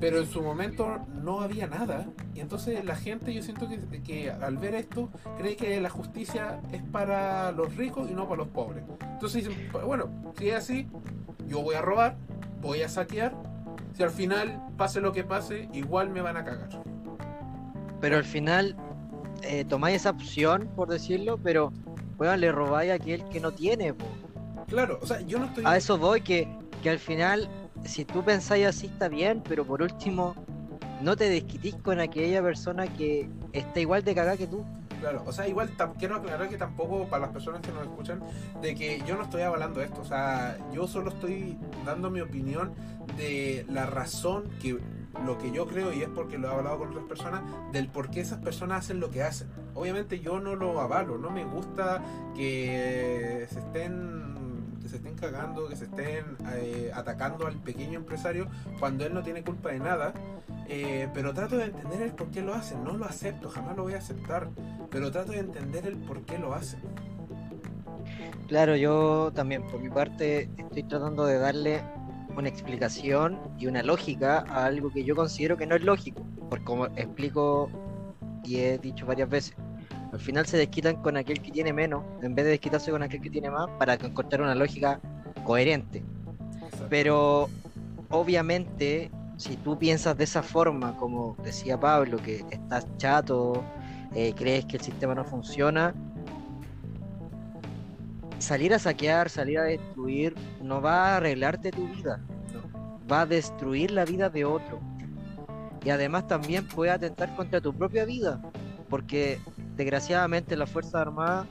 Pero 0.00 0.18
en 0.18 0.26
su 0.26 0.42
momento 0.42 0.98
no 1.22 1.42
había 1.42 1.66
nada. 1.66 2.06
Y 2.34 2.40
entonces 2.40 2.82
la 2.84 2.96
gente, 2.96 3.34
yo 3.34 3.42
siento 3.42 3.68
que, 3.68 4.02
que 4.02 4.30
al 4.30 4.56
ver 4.56 4.74
esto, 4.74 5.10
cree 5.38 5.56
que 5.56 5.78
la 5.80 5.90
justicia 5.90 6.60
es 6.72 6.82
para 6.82 7.52
los 7.52 7.76
ricos 7.76 8.10
y 8.10 8.14
no 8.14 8.24
para 8.24 8.38
los 8.38 8.48
pobres. 8.48 8.82
Entonces 9.12 9.46
dicen, 9.46 9.70
bueno, 9.84 10.08
si 10.38 10.48
es 10.48 10.56
así, 10.56 10.88
yo 11.46 11.62
voy 11.62 11.74
a 11.74 11.82
robar, 11.82 12.16
voy 12.62 12.80
a 12.80 12.88
saquear. 12.88 13.34
Si 13.94 14.02
al 14.02 14.10
final, 14.10 14.62
pase 14.78 15.02
lo 15.02 15.12
que 15.12 15.22
pase, 15.22 15.68
igual 15.74 16.08
me 16.08 16.22
van 16.22 16.38
a 16.38 16.44
cagar. 16.44 16.70
Pero 18.00 18.16
al 18.16 18.24
final 18.24 18.74
eh, 19.42 19.66
tomáis 19.66 19.96
esa 19.96 20.10
opción, 20.10 20.70
por 20.74 20.88
decirlo, 20.88 21.38
pero 21.42 21.72
bueno, 22.16 22.34
le 22.36 22.50
robáis 22.50 22.90
a 22.90 22.94
aquel 22.94 23.22
que 23.28 23.40
no 23.40 23.52
tiene. 23.52 23.92
po. 23.92 24.06
Claro, 24.68 24.98
o 25.02 25.06
sea, 25.06 25.20
yo 25.20 25.38
no 25.38 25.46
estoy... 25.46 25.64
A 25.66 25.76
eso 25.76 25.98
voy, 25.98 26.22
que, 26.22 26.48
que 26.82 26.88
al 26.88 26.98
final, 26.98 27.50
si 27.84 28.04
tú 28.04 28.22
pensáis 28.24 28.66
así 28.66 28.86
está 28.86 29.08
bien, 29.08 29.42
pero 29.48 29.64
por 29.64 29.82
último, 29.82 30.34
no 31.02 31.16
te 31.16 31.28
desquitís 31.28 31.74
con 31.76 32.00
aquella 32.00 32.42
persona 32.42 32.86
que 32.86 33.28
está 33.52 33.80
igual 33.80 34.04
de 34.04 34.14
cagada 34.14 34.36
que 34.36 34.46
tú. 34.46 34.64
Claro, 35.00 35.22
o 35.24 35.32
sea, 35.32 35.48
igual 35.48 35.70
quiero 35.98 36.16
aclarar 36.16 36.48
que 36.50 36.58
tampoco 36.58 37.06
para 37.08 37.22
las 37.22 37.32
personas 37.32 37.62
que 37.62 37.72
nos 37.72 37.84
escuchan, 37.84 38.20
de 38.60 38.74
que 38.74 39.02
yo 39.06 39.16
no 39.16 39.22
estoy 39.22 39.42
avalando 39.42 39.80
esto, 39.80 40.02
o 40.02 40.04
sea, 40.04 40.58
yo 40.74 40.86
solo 40.86 41.10
estoy 41.10 41.56
dando 41.86 42.10
mi 42.10 42.20
opinión 42.20 42.74
de 43.16 43.64
la 43.70 43.86
razón 43.86 44.50
que 44.60 44.78
lo 45.24 45.38
que 45.38 45.50
yo 45.52 45.66
creo, 45.66 45.92
y 45.92 46.02
es 46.02 46.08
porque 46.08 46.36
lo 46.36 46.48
he 46.48 46.54
hablado 46.54 46.80
con 46.80 46.90
otras 46.90 47.06
personas, 47.06 47.42
del 47.72 47.88
por 47.88 48.10
qué 48.10 48.20
esas 48.20 48.40
personas 48.40 48.84
hacen 48.84 49.00
lo 49.00 49.10
que 49.10 49.22
hacen. 49.22 49.48
Obviamente 49.74 50.20
yo 50.20 50.38
no 50.38 50.54
lo 50.54 50.78
avalo, 50.80 51.16
no 51.16 51.30
me 51.30 51.44
gusta 51.44 52.02
que 52.36 53.46
se 53.50 53.58
estén 53.58 54.39
se 54.90 54.96
estén 54.96 55.14
cagando, 55.14 55.68
que 55.68 55.76
se 55.76 55.84
estén 55.84 56.24
eh, 56.54 56.90
atacando 56.94 57.46
al 57.46 57.56
pequeño 57.56 57.98
empresario 58.00 58.48
cuando 58.78 59.06
él 59.06 59.14
no 59.14 59.22
tiene 59.22 59.42
culpa 59.42 59.70
de 59.70 59.78
nada. 59.78 60.12
Eh, 60.68 61.08
pero 61.14 61.32
trato 61.32 61.56
de 61.56 61.64
entender 61.64 62.02
el 62.02 62.12
por 62.12 62.30
qué 62.30 62.42
lo 62.42 62.54
hacen. 62.54 62.84
No 62.84 62.92
lo 62.92 63.04
acepto, 63.04 63.48
jamás 63.48 63.76
lo 63.76 63.84
voy 63.84 63.94
a 63.94 63.98
aceptar. 63.98 64.48
Pero 64.90 65.10
trato 65.10 65.32
de 65.32 65.38
entender 65.38 65.86
el 65.86 65.96
por 65.96 66.22
qué 66.22 66.38
lo 66.38 66.54
hacen. 66.54 66.80
Claro, 68.48 68.76
yo 68.76 69.32
también, 69.34 69.62
por 69.62 69.80
mi 69.80 69.88
parte, 69.88 70.50
estoy 70.56 70.82
tratando 70.82 71.24
de 71.24 71.38
darle 71.38 71.82
una 72.36 72.48
explicación 72.48 73.38
y 73.58 73.66
una 73.66 73.82
lógica 73.82 74.44
a 74.48 74.64
algo 74.64 74.90
que 74.90 75.04
yo 75.04 75.14
considero 75.14 75.56
que 75.56 75.66
no 75.66 75.76
es 75.76 75.82
lógico. 75.82 76.24
Porque 76.48 76.64
como 76.64 76.86
explico 76.86 77.70
y 78.42 78.56
he 78.56 78.78
dicho 78.78 79.06
varias 79.06 79.28
veces, 79.28 79.54
al 80.12 80.18
final 80.20 80.46
se 80.46 80.56
desquitan 80.56 80.96
con 81.02 81.16
aquel 81.16 81.40
que 81.40 81.50
tiene 81.50 81.72
menos, 81.72 82.02
en 82.22 82.34
vez 82.34 82.44
de 82.44 82.52
desquitarse 82.52 82.90
con 82.90 83.02
aquel 83.02 83.20
que 83.20 83.30
tiene 83.30 83.50
más, 83.50 83.68
para 83.78 83.94
encontrar 83.94 84.42
una 84.42 84.54
lógica 84.54 85.00
coherente. 85.44 86.02
Pero 86.88 87.48
obviamente, 88.08 89.10
si 89.36 89.56
tú 89.56 89.78
piensas 89.78 90.16
de 90.18 90.24
esa 90.24 90.42
forma, 90.42 90.96
como 90.96 91.36
decía 91.44 91.78
Pablo, 91.78 92.18
que 92.18 92.44
estás 92.50 92.86
chato, 92.96 93.62
eh, 94.14 94.34
crees 94.36 94.64
que 94.64 94.76
el 94.76 94.82
sistema 94.82 95.14
no 95.14 95.24
funciona, 95.24 95.94
salir 98.38 98.74
a 98.74 98.78
saquear, 98.78 99.28
salir 99.28 99.58
a 99.58 99.64
destruir, 99.64 100.34
no 100.62 100.80
va 100.80 101.12
a 101.12 101.16
arreglarte 101.18 101.70
tu 101.70 101.86
vida, 101.88 102.20
No. 102.52 103.06
va 103.08 103.22
a 103.22 103.26
destruir 103.26 103.90
la 103.90 104.04
vida 104.04 104.28
de 104.30 104.44
otro. 104.44 104.80
Y 105.84 105.90
además 105.90 106.26
también 106.26 106.66
puede 106.66 106.90
atentar 106.90 107.34
contra 107.36 107.60
tu 107.60 107.72
propia 107.72 108.04
vida, 108.04 108.40
porque 108.88 109.38
desgraciadamente 109.80 110.58
las 110.58 110.68
Fuerzas 110.68 110.96
Armadas 110.96 111.46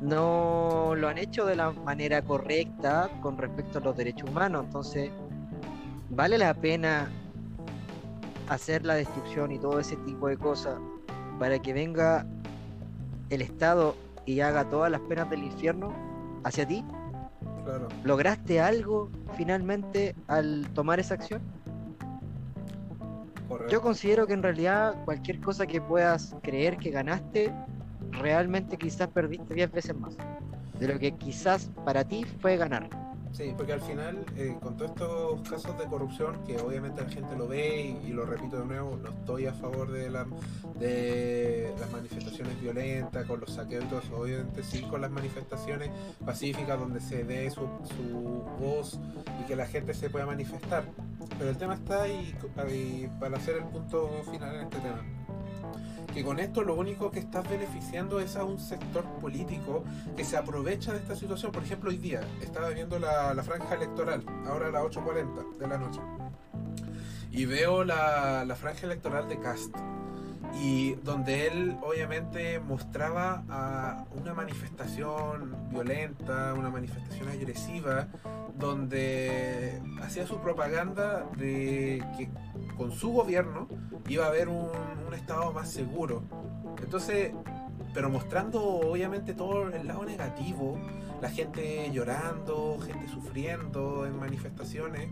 no 0.00 0.94
lo 0.96 1.08
han 1.08 1.18
hecho 1.18 1.44
de 1.44 1.56
la 1.56 1.72
manera 1.72 2.22
correcta 2.22 3.10
con 3.22 3.36
respecto 3.38 3.78
a 3.78 3.80
los 3.80 3.96
derechos 3.96 4.30
humanos. 4.30 4.66
Entonces, 4.66 5.10
¿vale 6.10 6.38
la 6.38 6.54
pena 6.54 7.10
hacer 8.48 8.84
la 8.84 8.94
destrucción 8.94 9.50
y 9.50 9.58
todo 9.58 9.80
ese 9.80 9.96
tipo 9.96 10.28
de 10.28 10.36
cosas 10.36 10.78
para 11.40 11.58
que 11.58 11.72
venga 11.72 12.24
el 13.30 13.42
Estado 13.42 13.96
y 14.26 14.38
haga 14.38 14.70
todas 14.70 14.92
las 14.92 15.00
penas 15.00 15.28
del 15.28 15.42
infierno 15.42 15.92
hacia 16.44 16.68
ti? 16.68 16.84
Claro. 17.64 17.88
¿Lograste 18.04 18.60
algo 18.60 19.10
finalmente 19.36 20.14
al 20.28 20.68
tomar 20.72 21.00
esa 21.00 21.14
acción? 21.14 21.42
Correcto. 23.48 23.72
Yo 23.72 23.80
considero 23.80 24.26
que 24.26 24.32
en 24.32 24.42
realidad 24.42 24.94
cualquier 25.04 25.40
cosa 25.40 25.66
que 25.66 25.80
puedas 25.80 26.34
creer 26.42 26.76
que 26.76 26.90
ganaste, 26.90 27.52
realmente 28.12 28.76
quizás 28.76 29.08
perdiste 29.08 29.54
10 29.54 29.72
veces 29.72 29.96
más. 29.96 30.16
De 30.78 30.88
lo 30.88 30.98
que 30.98 31.12
quizás 31.12 31.70
para 31.84 32.04
ti 32.04 32.24
fue 32.40 32.56
ganar. 32.56 32.88
Sí, 33.34 33.52
porque 33.56 33.72
al 33.72 33.80
final, 33.80 34.24
eh, 34.36 34.56
con 34.62 34.76
todos 34.76 34.92
estos 34.92 35.48
casos 35.48 35.76
de 35.76 35.86
corrupción, 35.86 36.44
que 36.46 36.56
obviamente 36.58 37.02
la 37.02 37.08
gente 37.08 37.34
lo 37.36 37.48
ve 37.48 37.98
y, 38.00 38.10
y 38.10 38.12
lo 38.12 38.24
repito 38.24 38.60
de 38.60 38.64
nuevo, 38.64 38.96
no 38.96 39.10
estoy 39.10 39.46
a 39.46 39.52
favor 39.52 39.90
de, 39.90 40.08
la, 40.08 40.24
de 40.78 41.53
manifestaciones 42.44 42.60
violentas, 42.60 43.26
con 43.26 43.40
los 43.40 43.50
saqueos 43.50 43.84
y 43.84 43.88
todo 43.88 44.00
eso, 44.00 44.16
obviamente 44.16 44.62
sí 44.62 44.82
con 44.82 45.00
las 45.00 45.10
manifestaciones 45.10 45.90
pacíficas 46.24 46.78
donde 46.78 47.00
se 47.00 47.24
dé 47.24 47.50
su, 47.50 47.68
su 47.96 48.44
voz 48.58 48.98
y 49.40 49.46
que 49.46 49.56
la 49.56 49.66
gente 49.66 49.94
se 49.94 50.10
pueda 50.10 50.26
manifestar. 50.26 50.84
Pero 51.38 51.50
el 51.50 51.56
tema 51.56 51.74
está 51.74 52.06
y, 52.08 52.34
y 52.70 53.08
para 53.20 53.36
hacer 53.36 53.56
el 53.56 53.64
punto 53.64 54.10
final 54.30 54.54
en 54.54 54.60
este 54.62 54.78
tema. 54.78 55.02
Que 56.12 56.22
con 56.22 56.38
esto 56.38 56.62
lo 56.62 56.74
único 56.74 57.10
que 57.10 57.18
estás 57.18 57.48
beneficiando 57.48 58.20
es 58.20 58.36
a 58.36 58.44
un 58.44 58.60
sector 58.60 59.04
político 59.20 59.82
que 60.16 60.24
se 60.24 60.36
aprovecha 60.36 60.92
de 60.92 60.98
esta 60.98 61.16
situación. 61.16 61.50
Por 61.50 61.64
ejemplo, 61.64 61.90
hoy 61.90 61.96
día 61.96 62.20
estaba 62.40 62.68
viendo 62.68 63.00
la, 63.00 63.34
la 63.34 63.42
franja 63.42 63.74
electoral, 63.74 64.24
ahora 64.46 64.68
a 64.68 64.70
las 64.70 64.82
8.40 64.84 65.58
de 65.58 65.66
la 65.66 65.78
noche. 65.78 66.00
Y 67.32 67.46
veo 67.46 67.82
la, 67.82 68.44
la 68.44 68.54
franja 68.54 68.86
electoral 68.86 69.28
de 69.28 69.40
Cast. 69.40 69.74
Y 70.60 70.94
donde 71.02 71.48
él 71.48 71.76
obviamente 71.82 72.60
mostraba 72.60 73.44
a 73.48 74.04
una 74.14 74.34
manifestación 74.34 75.56
violenta, 75.70 76.54
una 76.54 76.70
manifestación 76.70 77.28
agresiva, 77.28 78.08
donde 78.56 79.82
hacía 80.02 80.26
su 80.26 80.38
propaganda 80.38 81.26
de 81.36 82.04
que 82.16 82.30
con 82.76 82.92
su 82.92 83.10
gobierno 83.10 83.68
iba 84.08 84.24
a 84.26 84.28
haber 84.28 84.48
un, 84.48 84.70
un 85.06 85.14
estado 85.14 85.52
más 85.52 85.70
seguro. 85.70 86.22
Entonces, 86.82 87.32
pero 87.92 88.10
mostrando 88.10 88.62
obviamente 88.62 89.34
todo 89.34 89.68
el 89.68 89.86
lado 89.86 90.04
negativo, 90.04 90.78
la 91.20 91.30
gente 91.30 91.90
llorando, 91.92 92.78
gente 92.84 93.08
sufriendo 93.08 94.04
en 94.04 94.18
manifestaciones. 94.18 95.08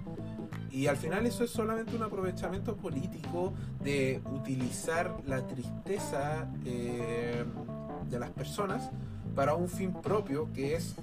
Y 0.73 0.87
al 0.87 0.97
final 0.97 1.26
eso 1.26 1.45
es 1.45 1.50
solamente 1.50 1.95
un 1.95 2.02
aprovechamiento 2.02 2.75
político 2.76 3.52
de 3.85 4.23
utilizar 4.33 5.14
la 5.26 5.47
tristeza 5.47 6.49
eh, 6.64 7.45
de 8.09 8.19
las 8.19 8.31
personas 8.31 8.91
para 9.37 9.55
un 9.55 9.69
fin 9.69 9.93
propio 9.93 10.50
que 10.55 10.75
es 10.75 10.95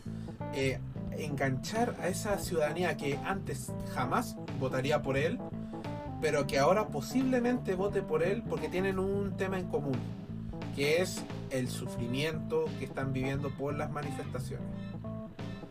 eh, 0.55 0.79
enganchar 1.11 1.95
a 2.01 2.07
esa 2.07 2.39
ciudadanía 2.39 2.97
que 2.97 3.17
antes 3.17 3.71
jamás 3.93 4.35
votaría 4.59 5.03
por 5.03 5.17
él, 5.17 5.37
pero 6.19 6.47
que 6.47 6.57
ahora 6.57 6.87
posiblemente 6.87 7.75
vote 7.75 8.01
por 8.01 8.23
él 8.23 8.41
porque 8.49 8.69
tienen 8.69 8.97
un 8.97 9.37
tema 9.37 9.59
en 9.59 9.67
común, 9.67 9.99
que 10.75 10.99
es 10.99 11.23
el 11.51 11.67
sufrimiento 11.67 12.65
que 12.79 12.85
están 12.85 13.13
viviendo 13.13 13.51
por 13.51 13.75
las 13.75 13.91
manifestaciones. 13.91 14.67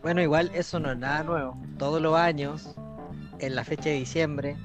Bueno, 0.01 0.21
igual 0.21 0.51
eso 0.53 0.79
no 0.79 0.89
es 0.89 0.97
nada 0.97 1.23
nuevo. 1.23 1.57
Todos 1.77 2.01
los 2.01 2.15
años, 2.15 2.75
en 3.39 3.55
la 3.55 3.63
fecha 3.63 3.89
de 3.89 3.95
diciembre, 3.95 4.57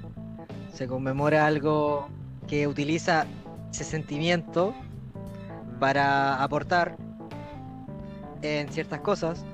se 0.72 0.86
conmemora 0.86 1.46
algo 1.46 2.08
que 2.48 2.66
utiliza 2.66 3.26
ese 3.70 3.84
sentimiento 3.84 4.74
para 5.80 6.42
aportar 6.42 6.96
en 8.42 8.68
ciertas 8.68 9.00
cosas. 9.00 9.44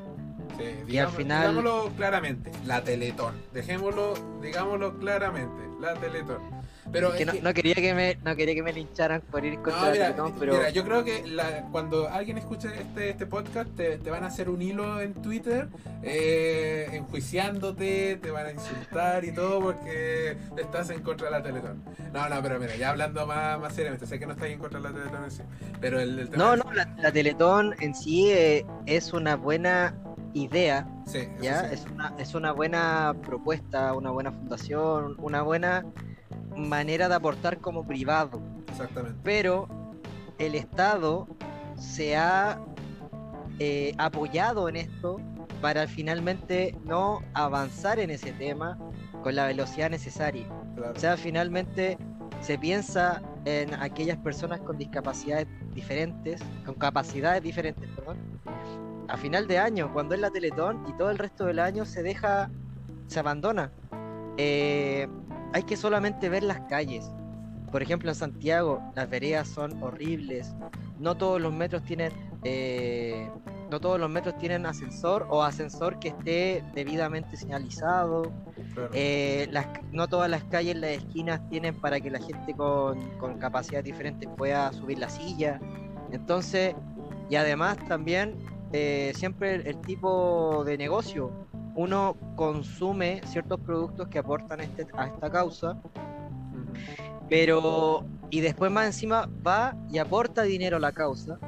Sí, 0.59 0.65
Y 0.93 0.99
al 0.99 1.09
final- 1.09 1.51
Digámoslo 1.55 1.91
claramente, 1.97 2.51
la 2.67 2.83
Teletón. 2.83 3.35
Dejémoslo, 3.53 4.15
digámoslo 4.43 4.99
claramente, 4.99 5.63
la 5.81 5.95
Teletón. 5.95 6.60
Pero 6.93 7.13
Que 7.15 7.25
no, 7.25 7.33
que- 7.33 7.41
no 7.43 7.55
quería 7.55 7.75
que 7.77 7.95
me 7.95 8.17
no 8.25 8.35
quería 8.35 8.55
que 8.55 8.63
me 8.65 8.73
lincharan 8.73 9.21
por 9.21 9.45
ir 9.45 9.55
contra 9.57 9.77
No, 9.77 9.87
la 9.87 9.93
mira, 9.93 10.05
Teletón, 10.07 10.35
pero 10.41 10.53
mira, 10.55 10.71
yo 10.71 10.85
creo 10.85 11.05
que 11.05 11.27
la- 11.27 11.63
cuando 11.71 12.09
alguien 12.09 12.37
escuche 12.39 12.69
este, 12.81 13.11
este 13.11 13.27
podcast 13.27 13.71
te, 13.77 13.99
te 13.99 14.11
van 14.11 14.25
a 14.25 14.27
hacer 14.27 14.49
un 14.51 14.61
hilo 14.61 15.01
en 15.01 15.15
Twitter 15.15 15.69
eh, 16.03 16.89
enjuiciándote, 16.93 18.17
te 18.21 18.31
van 18.31 18.47
a 18.47 18.53
insultar 18.53 19.25
y 19.25 19.33
todo 19.33 19.61
porque 19.61 20.37
estás 20.59 20.91
en 20.91 21.03
contra 21.03 21.27
de 21.27 21.33
la 21.33 21.43
Teletón. 21.43 21.83
No, 22.13 22.29
no, 22.29 22.43
pero 22.43 22.59
mira, 22.59 22.75
ya 22.77 22.91
hablando 22.91 23.27
más, 23.27 23.61
más 23.61 23.73
seriamente, 23.75 24.07
sé 24.07 24.19
que 24.19 24.27
no 24.27 24.33
estás 24.33 24.49
en 24.49 24.59
contra 24.59 24.81
de 24.81 24.89
la 24.89 24.95
Teletón 24.95 25.25
en 25.25 25.31
sí, 25.31 25.43
pero 25.81 26.01
el, 26.01 26.19
el 26.19 26.29
tema 26.31 26.45
no, 26.45 26.55
es- 26.55 26.65
no, 26.65 26.73
la, 26.73 26.95
la 26.99 27.13
Teletón 27.13 27.75
en 27.81 27.95
sí 27.95 28.31
eh, 28.31 28.67
es 28.87 29.13
una 29.13 29.37
buena 29.37 29.95
idea, 30.33 30.87
sí, 31.07 31.29
ya 31.41 31.69
sí. 31.69 31.75
es 31.75 31.85
una 31.93 32.15
es 32.19 32.35
una 32.35 32.53
buena 32.53 33.15
propuesta, 33.27 33.95
una 33.95 34.11
buena 34.11 34.33
fundación, 34.33 35.15
una 35.19 35.43
buena 35.43 35.85
manera 36.57 37.09
de 37.09 37.15
aportar 37.15 37.59
como 37.59 37.87
privado. 37.87 38.41
exactamente. 38.69 39.19
pero 39.23 39.69
el 40.39 40.55
Estado 40.55 41.27
se 41.77 42.17
ha 42.17 42.61
eh, 43.59 43.95
apoyado 43.99 44.69
en 44.69 44.77
esto 44.77 45.21
para 45.61 45.87
finalmente 45.87 46.75
no 46.85 47.23
avanzar 47.35 47.99
en 47.99 48.11
ese 48.11 48.33
tema 48.33 48.79
con 49.23 49.35
la 49.35 49.47
velocidad 49.47 49.91
necesaria. 49.91 50.47
Claro. 50.77 50.93
O 50.97 50.99
sea, 50.99 51.17
finalmente 51.17 51.99
se 52.41 52.59
piensa 52.59 53.21
en 53.45 53.75
aquellas 53.75 54.17
personas 54.19 54.61
con 54.61 54.79
discapacidades 54.79 55.47
diferentes, 55.75 56.41
con 56.65 56.75
capacidades 56.75 57.43
diferentes, 57.43 57.89
perdón, 57.91 58.19
a 59.09 59.17
final 59.17 59.47
de 59.47 59.59
año, 59.59 59.93
cuando 59.93 60.15
es 60.15 60.21
la 60.21 60.31
Teletón 60.31 60.85
y 60.89 60.93
todo 60.93 61.11
el 61.11 61.19
resto 61.19 61.45
del 61.47 61.59
año 61.59 61.85
se 61.85 62.03
deja, 62.03 62.51
se 63.09 63.19
abandona. 63.19 63.73
Eh, 64.37 65.09
hay 65.53 65.63
que 65.63 65.77
solamente 65.77 66.29
ver 66.29 66.43
las 66.43 66.61
calles. 66.69 67.11
Por 67.71 67.83
ejemplo, 67.83 68.11
en 68.11 68.15
Santiago 68.15 68.83
las 68.95 69.09
veredas 69.09 69.49
son 69.49 69.83
horribles. 69.83 70.55
No 70.99 71.17
todos 71.17 71.41
los 71.41 71.53
metros 71.53 71.83
tienen, 71.85 72.13
eh, 72.45 73.29
no 73.71 73.81
todos 73.81 73.99
los 73.99 74.11
metros 74.11 74.37
tienen 74.39 74.67
ascensor 74.67 75.27
o 75.31 75.43
ascensor 75.43 75.99
que 75.99 76.09
esté 76.09 76.65
debidamente 76.75 77.37
señalizado. 77.37 78.33
claro. 78.75 78.91
Eh, 78.93 79.49
las, 79.51 79.69
no 79.93 80.09
todas 80.09 80.29
las 80.29 80.45
calles, 80.45 80.77
las 80.77 80.91
esquinas 80.91 81.49
tienen 81.49 81.75
para 81.81 82.01
que 82.01 82.11
la 82.11 82.21
gente 82.21 82.55
con, 82.55 83.01
con 83.19 83.39
capacidades 83.39 83.85
diferentes 83.85 84.29
pueda 84.37 84.73
subir 84.73 84.99
la 84.99 85.09
silla. 85.09 85.61
Entonces, 86.11 86.75
y 87.29 87.37
además 87.37 87.79
también 87.89 88.35
eh, 88.73 89.13
siempre 89.15 89.55
el, 89.55 89.67
el 89.67 89.81
tipo 89.81 90.65
de 90.65 90.77
negocio, 90.77 91.40
uno 91.75 92.17
consume 92.37 93.21
ciertos 93.27 93.61
productos 93.61 94.09
que 94.09 94.19
aportan 94.19 94.61
este, 94.61 94.87
a 94.97 95.07
esta 95.07 95.31
causa, 95.31 95.77
pero 97.29 98.05
y 98.31 98.41
después 98.41 98.71
más 98.71 98.87
encima 98.87 99.29
va 99.47 99.75
y 99.91 99.99
aporta 99.99 100.43
dinero 100.43 100.77
a 100.77 100.81
la 100.81 100.93
causa 100.93 101.39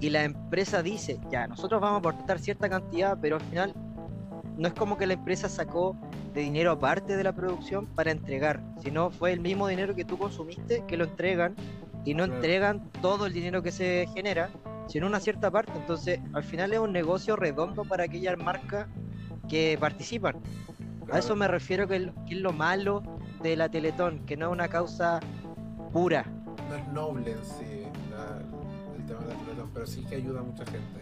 y 0.00 0.10
la 0.10 0.24
empresa 0.24 0.82
dice, 0.82 1.18
ya, 1.30 1.46
nosotros 1.46 1.80
vamos 1.80 1.96
a 1.96 1.98
aportar 1.98 2.38
cierta 2.38 2.68
cantidad, 2.68 3.18
pero 3.20 3.36
al 3.36 3.42
final 3.42 3.74
no 4.56 4.68
es 4.68 4.74
como 4.74 4.96
que 4.96 5.06
la 5.06 5.14
empresa 5.14 5.48
sacó 5.48 5.96
de 6.34 6.42
dinero 6.42 6.72
aparte 6.72 7.16
de 7.16 7.24
la 7.24 7.32
producción 7.32 7.86
para 7.86 8.10
entregar, 8.10 8.62
sino 8.82 9.10
fue 9.10 9.32
el 9.32 9.40
mismo 9.40 9.68
dinero 9.68 9.94
que 9.94 10.04
tú 10.04 10.16
consumiste 10.16 10.84
que 10.86 10.96
lo 10.96 11.04
entregan 11.04 11.54
y 12.04 12.14
no 12.14 12.24
entregan 12.24 12.90
todo 13.02 13.26
el 13.26 13.32
dinero 13.32 13.62
que 13.62 13.72
se 13.72 14.06
genera, 14.14 14.50
sino 14.86 15.06
una 15.06 15.20
cierta 15.20 15.50
parte. 15.50 15.72
Entonces, 15.76 16.20
al 16.32 16.44
final 16.44 16.72
es 16.72 16.78
un 16.78 16.92
negocio 16.92 17.36
redondo 17.36 17.84
para 17.84 18.04
aquellas 18.04 18.38
marcas 18.38 18.86
que 19.50 19.76
participan. 19.78 20.36
A 21.12 21.18
eso 21.18 21.34
me 21.34 21.48
refiero 21.48 21.88
que, 21.88 21.96
el- 21.96 22.12
que 22.26 22.34
es 22.36 22.40
lo 22.40 22.52
malo 22.52 23.02
de 23.42 23.56
la 23.56 23.68
Teletón, 23.68 24.20
que 24.26 24.36
no 24.36 24.46
es 24.46 24.52
una 24.52 24.68
causa 24.68 25.18
pura. 25.92 26.24
no 26.68 26.76
es 26.76 26.86
noble 26.88 27.32
en 27.32 27.44
sí 27.44 27.82
la- 28.12 28.38
el 28.96 29.04
tema 29.06 29.20
de 29.22 29.34
la 29.34 29.40
Teletón, 29.40 29.70
pero 29.74 29.86
sí 29.88 30.04
que 30.04 30.14
ayuda 30.14 30.38
a 30.38 30.42
mucha 30.44 30.64
gente. 30.66 31.00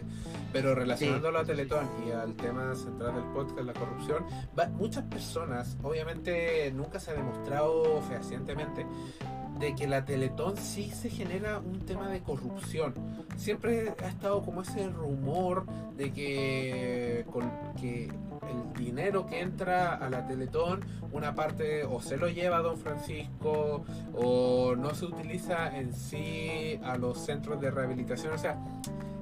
Pero 0.51 0.73
relacionándolo 0.73 1.37
a 1.37 1.43
Teletón 1.45 1.87
y 2.07 2.11
al 2.11 2.33
tema 2.35 2.73
central 2.73 3.13
del 3.13 3.23
podcast, 3.25 3.59
la 3.61 3.73
corrupción, 3.73 4.25
va- 4.57 4.67
muchas 4.69 5.03
personas, 5.03 5.77
obviamente 5.83 6.71
nunca 6.73 6.99
se 6.99 7.11
ha 7.11 7.13
demostrado 7.13 8.01
fehacientemente 8.09 8.83
de 9.59 9.75
que 9.75 9.87
la 9.87 10.05
Teletón 10.05 10.55
sí 10.57 10.89
se 10.89 11.09
genera 11.09 11.59
un 11.59 11.81
tema 11.81 12.07
de 12.07 12.21
corrupción. 12.21 12.93
Siempre 13.35 13.93
ha 14.01 14.07
estado 14.07 14.41
como 14.41 14.61
ese 14.61 14.87
rumor 14.89 15.65
de 15.97 16.11
que, 16.11 17.25
con, 17.31 17.51
que 17.79 18.05
el 18.05 18.73
dinero 18.85 19.25
que 19.25 19.41
entra 19.41 19.95
a 19.95 20.09
la 20.09 20.25
Teletón, 20.25 20.85
una 21.11 21.35
parte 21.35 21.83
o 21.83 22.01
se 22.01 22.17
lo 22.17 22.29
lleva 22.29 22.59
Don 22.59 22.77
Francisco 22.77 23.83
o 24.13 24.75
no 24.75 24.95
se 24.95 25.05
utiliza 25.05 25.77
en 25.77 25.93
sí 25.93 26.79
a 26.83 26.97
los 26.97 27.19
centros 27.19 27.59
de 27.59 27.69
rehabilitación. 27.69 28.33
O 28.33 28.37
sea, 28.37 28.57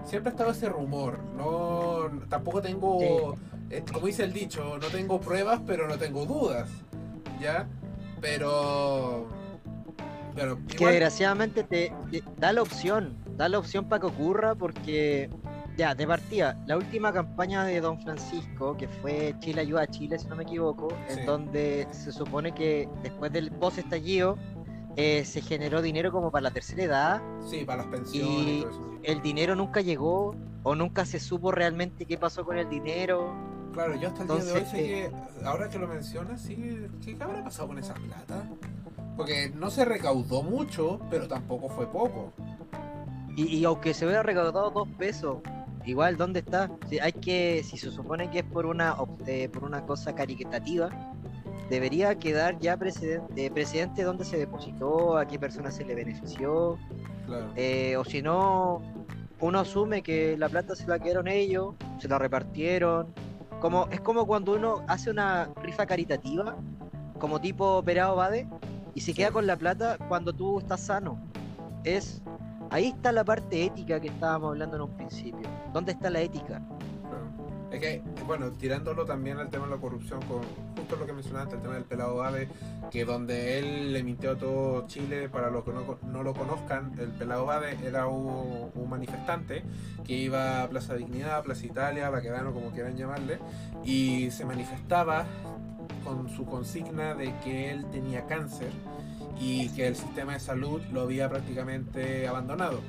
siempre 0.05 0.29
ha 0.29 0.33
estado 0.33 0.51
ese 0.51 0.69
rumor. 0.69 1.19
No, 1.35 2.09
tampoco 2.29 2.61
tengo, 2.61 3.35
eh, 3.71 3.83
como 3.91 4.05
dice 4.05 4.23
el 4.23 4.33
dicho, 4.33 4.77
no 4.77 4.87
tengo 4.87 5.19
pruebas, 5.19 5.61
pero 5.65 5.87
no 5.87 5.97
tengo 5.97 6.25
dudas. 6.25 6.69
¿Ya? 7.41 7.67
Pero... 8.21 9.36
Que 10.37 10.75
igual- 10.75 10.91
desgraciadamente 10.93 11.63
te, 11.63 11.93
te 12.11 12.23
da 12.37 12.53
la 12.53 12.61
opción, 12.61 13.17
da 13.37 13.49
la 13.49 13.57
opción 13.59 13.89
para 13.89 14.01
que 14.01 14.05
ocurra 14.07 14.55
porque, 14.55 15.29
ya, 15.77 15.95
de 15.95 16.05
partida, 16.07 16.57
la 16.67 16.77
última 16.77 17.11
campaña 17.11 17.63
de 17.63 17.81
Don 17.81 17.99
Francisco, 18.01 18.77
que 18.77 18.87
fue 18.87 19.35
Chile 19.39 19.61
ayuda 19.61 19.81
a 19.83 19.87
Chile, 19.87 20.17
si 20.19 20.27
no 20.27 20.35
me 20.35 20.43
equivoco, 20.43 20.89
Sí. 21.07 21.19
en 21.19 21.25
donde 21.25 21.87
se 21.91 22.11
supone 22.11 22.53
que 22.53 22.87
después 23.03 23.31
del 23.31 23.51
post 23.51 23.79
estallido 23.79 24.37
eh, 24.99 25.23
se 25.25 25.41
generó 25.41 25.81
dinero 25.83 26.11
como 26.11 26.31
para 26.31 26.41
la 26.43 26.51
tercera 26.51 26.83
edad, 26.83 27.21
Sí, 27.47 27.63
para 27.65 27.83
las 27.83 27.87
pensiones 27.91 28.29
y 28.47 28.49
Y- 28.57 28.61
todo 28.61 28.69
eso. 28.71 28.99
el 29.03 29.21
dinero 29.21 29.55
nunca 29.55 29.81
llegó 29.81 30.35
o 30.63 30.73
nunca 30.75 31.05
se 31.05 31.19
supo 31.19 31.51
realmente 31.51 32.05
qué 32.05 32.17
pasó 32.17 32.43
con 32.43 32.57
el 32.57 32.67
dinero. 32.67 33.31
Claro, 33.73 33.93
yo 33.95 34.07
hasta 34.07 34.23
el 34.23 34.27
día 34.27 34.43
de 34.43 34.51
hoy 34.53 34.65
sé 34.65 34.77
que, 34.77 35.11
ahora 35.45 35.69
que 35.69 35.77
lo 35.77 35.87
mencionas, 35.87 36.41
sí, 36.41 36.87
¿qué 37.05 37.15
habrá 37.19 37.43
pasado 37.43 37.67
con 37.67 37.77
esa 37.77 37.93
plata? 37.93 38.43
Porque 39.17 39.51
no 39.55 39.69
se 39.71 39.83
recaudó 39.83 40.43
mucho, 40.43 40.99
pero 41.09 41.27
tampoco 41.27 41.67
fue 41.69 41.87
poco. 41.91 42.31
Y, 43.35 43.47
y 43.57 43.65
aunque 43.65 43.93
se 43.93 44.05
hubiera 44.05 44.23
recaudado 44.23 44.69
dos 44.71 44.87
pesos, 44.97 45.39
igual, 45.85 46.17
¿dónde 46.17 46.39
está? 46.39 46.69
Si 46.89 46.99
hay 46.99 47.11
que, 47.13 47.63
si 47.63 47.77
se 47.77 47.91
supone 47.91 48.29
que 48.29 48.39
es 48.39 48.45
por 48.45 48.65
una 48.65 48.95
eh, 49.25 49.49
por 49.49 49.63
una 49.63 49.85
cosa 49.85 50.13
caritativa, 50.15 50.89
debería 51.69 52.15
quedar 52.15 52.59
ya 52.59 52.77
precedente, 52.77 53.51
precedente 53.51 54.03
dónde 54.03 54.23
se 54.23 54.37
depositó, 54.37 55.17
a 55.17 55.27
qué 55.27 55.37
persona 55.39 55.71
se 55.71 55.83
le 55.83 55.95
benefició, 55.95 56.77
Claro. 57.25 57.47
eh, 57.57 57.97
o 57.97 58.05
si 58.05 58.21
no, 58.21 58.81
uno 59.41 59.59
asume 59.59 60.01
que 60.01 60.37
la 60.37 60.47
plata 60.47 60.75
se 60.75 60.87
la 60.87 60.97
quedaron 60.99 61.27
ellos, 61.27 61.75
se 61.99 62.07
la 62.07 62.17
repartieron. 62.19 63.07
Como, 63.59 63.87
es 63.91 63.99
como 64.01 64.25
cuando 64.25 64.53
uno 64.53 64.83
hace 64.87 65.09
una 65.09 65.49
rifa 65.63 65.85
caritativa, 65.85 66.55
como 67.19 67.41
tipo 67.41 67.77
operado 67.77 68.15
Bade, 68.15 68.47
y 68.97 69.01
se 69.01 69.13
queda 69.13 69.29
con 69.29 69.45
la 69.45 69.55
plata 69.55 69.99
cuando 70.09 70.33
tú 70.33 70.57
estás 70.57 70.81
sano. 70.81 71.19
Es 71.83 72.19
ahí 72.71 72.87
está 72.87 73.11
la 73.11 73.23
parte 73.23 73.63
ética 73.63 73.99
que 73.99 74.07
estábamos 74.07 74.53
hablando 74.53 74.75
en 74.77 74.81
un 74.81 74.97
principio. 74.97 75.47
¿Dónde 75.71 75.91
está 75.91 76.09
la 76.09 76.21
ética? 76.21 76.63
Claro. 77.07 77.27
Es 77.69 77.79
que, 77.79 78.01
bueno, 78.25 78.53
tirándolo 78.53 79.05
también 79.05 79.37
al 79.37 79.51
tema 79.51 79.65
de 79.65 79.75
la 79.75 79.77
corrupción, 79.77 80.19
con 80.23 80.41
justo 80.75 80.95
lo 80.95 81.05
que 81.05 81.13
mencionaste, 81.13 81.57
el 81.57 81.61
tema 81.61 81.75
del 81.75 81.83
pelado 81.83 82.23
Ave, 82.23 82.49
que 82.89 83.05
donde 83.05 83.59
él 83.59 83.93
le 83.93 84.01
mintió 84.01 84.31
a 84.31 84.35
todo 84.35 84.87
Chile, 84.87 85.29
para 85.29 85.51
los 85.51 85.63
que 85.63 85.73
no, 85.73 85.99
no 86.01 86.23
lo 86.23 86.33
conozcan, 86.33 86.95
el 86.97 87.09
pelado 87.09 87.51
Ave 87.51 87.77
era 87.85 88.07
un, 88.07 88.71
un 88.73 88.89
manifestante 88.89 89.63
que 90.05 90.13
iba 90.13 90.63
a 90.63 90.69
Plaza 90.69 90.95
Dignidad, 90.95 91.43
Plaza 91.43 91.67
Italia, 91.67 92.09
Baquedano, 92.09 92.51
como 92.51 92.71
quieran 92.71 92.97
llamarle, 92.97 93.37
y 93.85 94.31
se 94.31 94.43
manifestaba 94.43 95.27
con 96.07 96.29
su 96.29 96.45
consigna 96.45 97.13
de 97.15 97.33
que 97.43 97.69
él 97.69 97.85
tenía 97.91 98.25
cáncer 98.25 98.71
y 99.39 99.69
que 99.69 99.87
el 99.87 99.95
sistema 99.95 100.33
de 100.33 100.39
salud 100.39 100.81
lo 100.93 101.01
había 101.01 101.29
prácticamente 101.29 102.27
abandonado. 102.27 102.79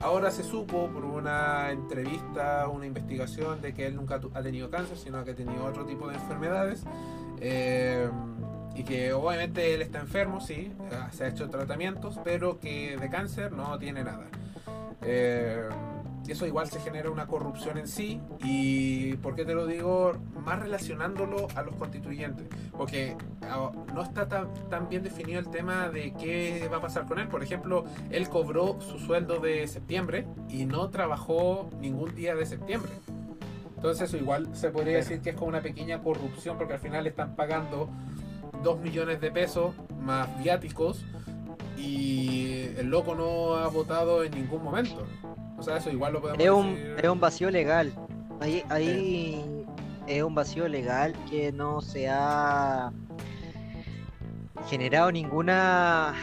Ahora 0.00 0.30
se 0.30 0.44
supo 0.44 0.88
por 0.88 1.04
una 1.04 1.70
entrevista, 1.70 2.68
una 2.68 2.86
investigación 2.86 3.62
de 3.62 3.72
que 3.72 3.86
él 3.86 3.96
nunca 3.96 4.20
ha 4.34 4.42
tenido 4.42 4.70
cáncer, 4.70 4.98
sino 4.98 5.24
que 5.24 5.30
ha 5.30 5.34
tenido 5.34 5.64
otro 5.64 5.86
tipo 5.86 6.08
de 6.08 6.16
enfermedades. 6.16 6.84
eh, 7.40 8.08
y 8.74 8.84
que 8.84 9.12
obviamente 9.12 9.74
él 9.74 9.82
está 9.82 9.98
enfermo, 9.98 10.40
sí, 10.40 10.72
eh, 10.92 10.96
se 11.10 11.24
ha 11.24 11.28
hecho 11.28 11.50
tratamientos, 11.50 12.20
pero 12.22 12.60
que 12.60 12.96
de 12.96 13.10
cáncer 13.10 13.50
no 13.50 13.76
tiene 13.76 14.04
nada. 14.04 14.26
Eh, 15.02 15.68
eso 16.26 16.46
igual 16.46 16.68
se 16.68 16.80
genera 16.80 17.10
una 17.10 17.26
corrupción 17.26 17.78
en 17.78 17.88
sí. 17.88 18.20
¿Y 18.42 19.14
por 19.16 19.34
qué 19.34 19.44
te 19.44 19.54
lo 19.54 19.66
digo? 19.66 20.12
Más 20.44 20.58
relacionándolo 20.58 21.48
a 21.54 21.62
los 21.62 21.74
constituyentes. 21.76 22.46
Porque 22.76 23.16
ah, 23.42 23.70
no 23.94 24.02
está 24.02 24.28
tan, 24.28 24.52
tan 24.68 24.88
bien 24.88 25.02
definido 25.02 25.40
el 25.40 25.48
tema 25.48 25.88
de 25.88 26.12
qué 26.12 26.68
va 26.70 26.78
a 26.78 26.80
pasar 26.80 27.06
con 27.06 27.18
él. 27.18 27.28
Por 27.28 27.42
ejemplo, 27.42 27.84
él 28.10 28.28
cobró 28.28 28.80
su 28.80 28.98
sueldo 28.98 29.40
de 29.40 29.66
septiembre 29.66 30.26
y 30.48 30.66
no 30.66 30.90
trabajó 30.90 31.70
ningún 31.80 32.14
día 32.14 32.34
de 32.34 32.46
septiembre. 32.46 32.92
Entonces 33.76 34.08
eso 34.08 34.16
igual 34.16 34.48
se 34.56 34.70
podría 34.70 34.96
decir 34.96 35.20
que 35.20 35.30
es 35.30 35.36
como 35.36 35.48
una 35.48 35.62
pequeña 35.62 36.02
corrupción 36.02 36.58
porque 36.58 36.74
al 36.74 36.80
final 36.80 37.06
están 37.06 37.36
pagando 37.36 37.88
2 38.64 38.80
millones 38.80 39.20
de 39.20 39.30
pesos 39.30 39.72
más 40.00 40.28
viáticos 40.42 41.04
y 41.76 42.70
el 42.76 42.88
loco 42.88 43.14
no 43.14 43.54
ha 43.54 43.68
votado 43.68 44.24
en 44.24 44.32
ningún 44.32 44.64
momento. 44.64 45.06
O 45.58 45.62
sea, 45.62 45.76
eso 45.78 45.90
igual 45.90 46.12
lo 46.12 46.20
podemos 46.20 46.40
Es 46.42 46.50
un, 46.50 46.74
decir. 46.74 46.96
es 47.02 47.10
un 47.10 47.20
vacío 47.20 47.50
legal. 47.50 47.92
Ahí, 48.40 48.62
ahí 48.68 49.64
es 50.06 50.22
un 50.22 50.34
vacío 50.34 50.68
legal 50.68 51.14
que 51.28 51.50
no 51.52 51.80
se 51.80 52.08
ha 52.08 52.92
generado 54.68 55.10
ninguna 55.10 56.14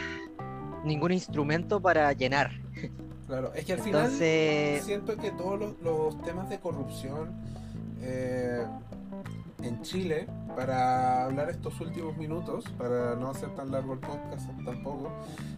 ningún 0.84 1.12
instrumento 1.12 1.80
para 1.80 2.12
llenar. 2.12 2.50
Claro, 3.26 3.52
es 3.54 3.64
que 3.64 3.72
al 3.72 3.80
final 3.80 4.02
Entonces, 4.04 4.84
siento 4.84 5.16
que 5.16 5.32
todos 5.32 5.58
los, 5.58 5.80
los 5.82 6.22
temas 6.22 6.48
de 6.48 6.60
corrupción 6.60 7.32
eh, 8.00 8.64
en 9.62 9.82
Chile 9.82 10.26
para 10.54 11.24
hablar 11.24 11.50
estos 11.50 11.80
últimos 11.80 12.16
minutos, 12.16 12.64
para 12.78 13.14
no 13.14 13.30
hacer 13.30 13.54
tan 13.54 13.70
largo 13.70 13.94
el 13.94 13.98
podcast 14.00 14.50
tampoco, 14.64 15.12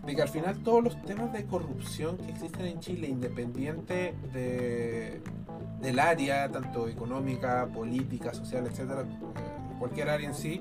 de 0.04 0.16
que 0.16 0.22
al 0.22 0.28
final 0.28 0.62
todos 0.62 0.82
los 0.82 1.02
temas 1.02 1.32
de 1.32 1.44
corrupción 1.46 2.16
que 2.16 2.30
existen 2.30 2.66
en 2.66 2.80
Chile, 2.80 3.08
independiente 3.08 4.14
de, 4.32 5.20
del 5.80 5.98
área, 5.98 6.50
tanto 6.50 6.88
económica, 6.88 7.68
política, 7.72 8.34
social, 8.34 8.66
etcétera, 8.66 9.02
eh, 9.02 9.76
cualquier 9.78 10.11
área 10.11 10.28
en 10.28 10.34
sí, 10.34 10.61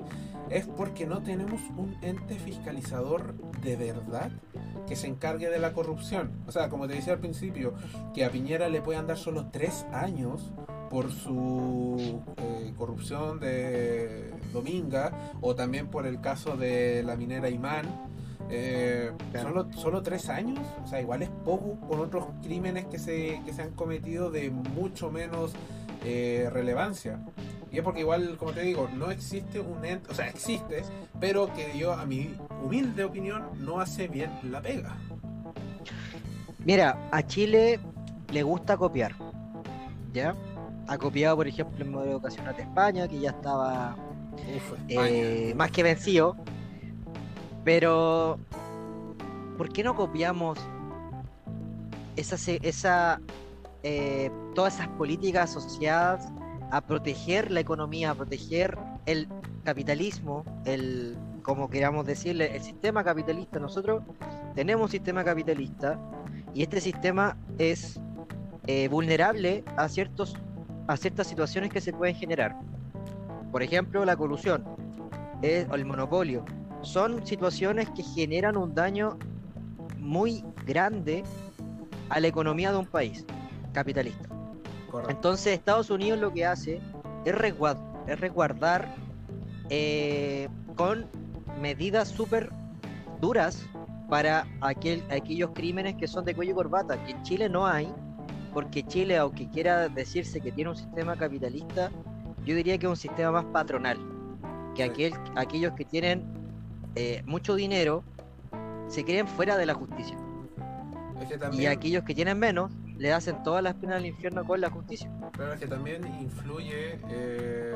es 0.50 0.66
porque 0.66 1.06
no 1.06 1.22
tenemos 1.22 1.60
un 1.76 1.96
ente 2.02 2.36
fiscalizador 2.36 3.34
de 3.60 3.76
verdad 3.76 4.30
que 4.86 4.96
se 4.96 5.06
encargue 5.06 5.50
de 5.50 5.58
la 5.58 5.72
corrupción. 5.72 6.30
O 6.46 6.52
sea, 6.52 6.68
como 6.70 6.88
te 6.88 6.94
decía 6.94 7.12
al 7.12 7.18
principio, 7.18 7.74
que 8.14 8.24
a 8.24 8.30
Piñera 8.30 8.68
le 8.68 8.80
puedan 8.80 9.06
dar 9.06 9.18
solo 9.18 9.48
tres 9.52 9.84
años 9.92 10.52
por 10.88 11.12
su 11.12 12.22
eh, 12.38 12.72
corrupción 12.98 13.38
de 13.38 14.32
Dominga 14.52 15.12
o 15.40 15.54
también 15.54 15.86
por 15.86 16.04
el 16.04 16.20
caso 16.20 16.56
de 16.56 17.04
la 17.04 17.16
minera 17.16 17.48
Imán. 17.48 17.86
Eh, 18.50 19.12
solo, 19.40 19.68
solo 19.72 20.02
tres 20.02 20.28
años, 20.28 20.58
o 20.82 20.86
sea, 20.88 21.00
igual 21.00 21.22
es 21.22 21.28
poco 21.44 21.78
con 21.86 22.00
otros 22.00 22.24
crímenes 22.42 22.86
que 22.86 22.98
se, 22.98 23.40
que 23.44 23.52
se 23.52 23.62
han 23.62 23.70
cometido 23.72 24.30
de 24.30 24.50
mucho 24.50 25.12
menos 25.12 25.52
eh, 26.04 26.48
relevancia. 26.52 27.20
Y 27.70 27.78
es 27.78 27.84
porque 27.84 28.00
igual, 28.00 28.36
como 28.36 28.52
te 28.52 28.62
digo, 28.62 28.88
no 28.96 29.10
existe 29.10 29.60
un 29.60 29.84
ente, 29.84 30.10
o 30.10 30.14
sea, 30.14 30.26
existe, 30.28 30.82
pero 31.20 31.52
que 31.54 31.78
yo, 31.78 31.92
a 31.92 32.04
mi 32.06 32.34
humilde 32.64 33.04
opinión, 33.04 33.44
no 33.60 33.80
hace 33.80 34.08
bien 34.08 34.30
la 34.42 34.60
pega. 34.60 34.96
Mira, 36.64 37.08
a 37.12 37.22
Chile 37.24 37.78
le 38.32 38.42
gusta 38.42 38.76
copiar, 38.76 39.14
¿ya? 40.12 40.34
Ha 40.88 40.98
copiado, 40.98 41.36
por 41.36 41.46
ejemplo, 41.46 41.84
el 41.84 41.90
modelo 41.90 42.12
educacional 42.12 42.56
de 42.56 42.62
España, 42.62 43.06
que 43.06 43.20
ya 43.20 43.30
estaba 43.30 43.96
eh, 44.88 45.52
más 45.56 45.70
que 45.70 45.82
vencido. 45.82 46.36
Pero, 47.64 48.38
¿por 49.56 49.70
qué 49.72 49.84
no 49.84 49.94
copiamos 49.94 50.58
esa, 52.16 52.36
esa 52.62 53.20
eh, 53.82 54.30
todas 54.54 54.74
esas 54.74 54.88
políticas 54.88 55.56
asociadas 55.56 56.26
a 56.70 56.80
proteger 56.80 57.50
la 57.50 57.60
economía, 57.60 58.10
a 58.10 58.14
proteger 58.14 58.76
el 59.06 59.28
capitalismo, 59.64 60.44
el, 60.64 61.16
como 61.42 61.70
queramos 61.70 62.04
decirle, 62.04 62.56
el 62.56 62.62
sistema 62.62 63.04
capitalista. 63.04 63.58
Nosotros 63.58 64.02
tenemos 64.54 64.84
un 64.84 64.90
sistema 64.90 65.24
capitalista 65.24 65.98
y 66.54 66.62
este 66.62 66.80
sistema 66.80 67.36
es 67.58 68.00
eh, 68.66 68.88
vulnerable 68.88 69.64
a, 69.76 69.88
ciertos, 69.88 70.36
a 70.88 70.96
ciertas 70.96 71.28
situaciones 71.28 71.70
que 71.70 71.80
se 71.80 71.92
pueden 71.92 72.16
generar. 72.16 72.56
Por 73.52 73.62
ejemplo, 73.62 74.04
la 74.04 74.16
colusión 74.16 74.64
o 75.40 75.74
el 75.74 75.84
monopolio. 75.84 76.44
Son 76.82 77.24
situaciones 77.24 77.88
que 77.90 78.02
generan 78.02 78.56
un 78.56 78.74
daño 78.74 79.18
muy 79.98 80.44
grande 80.66 81.22
a 82.08 82.18
la 82.18 82.26
economía 82.26 82.72
de 82.72 82.78
un 82.78 82.86
país 82.86 83.24
capitalista. 83.72 84.28
Entonces 85.08 85.52
Estados 85.52 85.90
Unidos 85.90 86.18
lo 86.18 86.32
que 86.32 86.46
hace 86.46 86.80
es, 87.24 87.34
resguardar 87.34 88.94
eh, 89.68 90.48
con 90.76 91.06
medidas 91.60 92.08
súper 92.08 92.50
duras 93.20 93.66
para 94.08 94.46
aquel, 94.62 95.04
aquellos 95.10 95.50
crímenes 95.50 95.96
que 95.96 96.08
son 96.08 96.24
de 96.24 96.34
cuello 96.34 96.52
y 96.52 96.54
corbata, 96.54 97.02
que 97.04 97.12
en 97.12 97.22
Chile 97.22 97.48
no 97.48 97.66
hay, 97.66 97.92
porque 98.52 98.84
Chile, 98.84 99.16
aunque 99.16 99.48
quiera 99.48 99.88
decirse 99.88 100.40
que 100.40 100.52
tiene 100.52 100.70
un 100.70 100.76
sistema 100.76 101.16
capitalista, 101.16 101.90
yo 102.44 102.54
diría 102.54 102.78
que 102.78 102.86
es 102.86 102.90
un 102.90 102.96
sistema 102.96 103.30
más 103.30 103.44
patronal, 103.46 103.98
que 104.74 104.84
aquel, 104.84 105.12
aquellos 105.36 105.72
que 105.74 105.84
tienen 105.84 106.24
eh, 106.94 107.22
mucho 107.26 107.54
dinero 107.54 108.02
se 108.88 109.04
creen 109.04 109.26
fuera 109.26 109.56
de 109.56 109.66
la 109.66 109.74
justicia. 109.74 110.16
Y 111.52 111.66
aquellos 111.66 112.04
que 112.04 112.14
tienen 112.14 112.38
menos 112.38 112.72
le 112.98 113.12
hacen 113.12 113.42
todas 113.44 113.62
las 113.62 113.74
penas 113.74 113.96
al 113.96 114.06
infierno 114.06 114.44
con 114.44 114.60
la 114.60 114.70
justicia. 114.70 115.10
Pero 115.36 115.52
es 115.52 115.60
que 115.60 115.66
también 115.68 116.04
influye, 116.20 116.98
eh, 117.08 117.74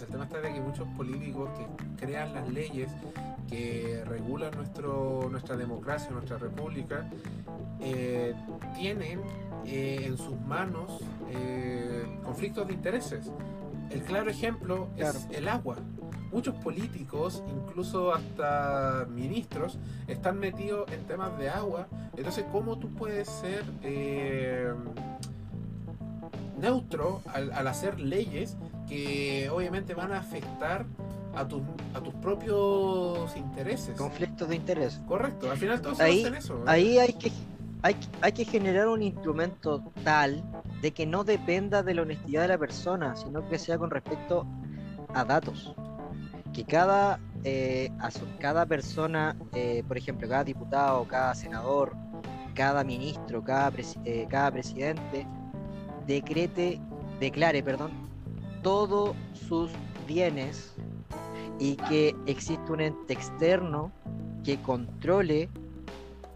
el 0.00 0.06
tema 0.06 0.24
está 0.24 0.40
de 0.40 0.52
que 0.52 0.60
muchos 0.60 0.88
políticos 0.88 1.50
que 1.56 2.04
crean 2.04 2.34
las 2.34 2.48
leyes 2.48 2.90
que 3.48 4.02
regulan 4.06 4.50
nuestro, 4.56 5.28
nuestra 5.30 5.56
democracia, 5.56 6.10
nuestra 6.10 6.36
república, 6.38 7.08
eh, 7.80 8.34
tienen 8.74 9.20
eh, 9.64 10.02
en 10.04 10.18
sus 10.18 10.38
manos 10.40 11.00
conflictos 12.24 12.66
de 12.66 12.74
intereses. 12.74 13.30
El 13.90 14.02
claro 14.02 14.28
ejemplo 14.28 14.88
es 14.96 15.28
el 15.30 15.48
agua 15.48 15.76
muchos 16.32 16.54
políticos, 16.56 17.42
incluso 17.48 18.12
hasta 18.12 19.06
ministros, 19.10 19.78
están 20.06 20.38
metidos 20.38 20.90
en 20.92 21.04
temas 21.04 21.36
de 21.38 21.48
agua. 21.48 21.86
Entonces, 22.16 22.44
¿cómo 22.52 22.78
tú 22.78 22.90
puedes 22.90 23.28
ser 23.28 23.64
eh, 23.82 24.72
neutro 26.60 27.22
al, 27.32 27.66
hacer 27.66 28.00
leyes 28.00 28.56
que 28.88 29.48
obviamente 29.50 29.94
van 29.94 30.12
a 30.12 30.18
afectar 30.18 30.86
a, 31.34 31.46
tus 31.46 31.62
a 31.94 32.00
tus 32.00 32.14
propios 32.14 33.36
intereses? 33.36 33.96
Conflictos 33.96 34.48
de 34.48 34.56
interés. 34.56 35.00
Correcto, 35.06 35.50
al 35.50 35.58
final 35.58 35.80
todos 35.80 36.00
ahí, 36.00 36.22
hacen 36.22 36.34
eso. 36.34 36.62
Ahí 36.66 36.98
hay 36.98 37.12
que, 37.12 37.30
hay, 37.82 37.96
hay 38.20 38.32
que 38.32 38.44
generar 38.44 38.88
un 38.88 39.02
instrumento 39.02 39.82
tal 40.04 40.42
de 40.82 40.92
que 40.92 41.06
no 41.06 41.24
dependa 41.24 41.82
de 41.82 41.94
la 41.94 42.02
honestidad 42.02 42.42
de 42.42 42.48
la 42.48 42.58
persona, 42.58 43.16
sino 43.16 43.48
que 43.48 43.58
sea 43.58 43.78
con 43.78 43.90
respecto 43.90 44.46
a 45.14 45.24
datos 45.24 45.74
que 46.56 46.64
cada, 46.64 47.20
eh, 47.44 47.90
cada 48.40 48.64
persona, 48.64 49.36
eh, 49.52 49.84
por 49.86 49.98
ejemplo, 49.98 50.26
cada 50.26 50.42
diputado, 50.42 51.06
cada 51.06 51.34
senador, 51.34 51.94
cada 52.54 52.82
ministro, 52.82 53.44
cada, 53.44 53.70
eh, 54.06 54.26
cada 54.30 54.50
presidente, 54.50 55.26
decrete, 56.06 56.80
declare, 57.20 57.62
perdón, 57.62 57.90
todos 58.62 59.14
sus 59.34 59.70
bienes 60.08 60.74
y 61.58 61.76
que 61.76 62.16
existe 62.24 62.72
un 62.72 62.80
ente 62.80 63.12
externo 63.12 63.92
que 64.42 64.58
controle 64.62 65.50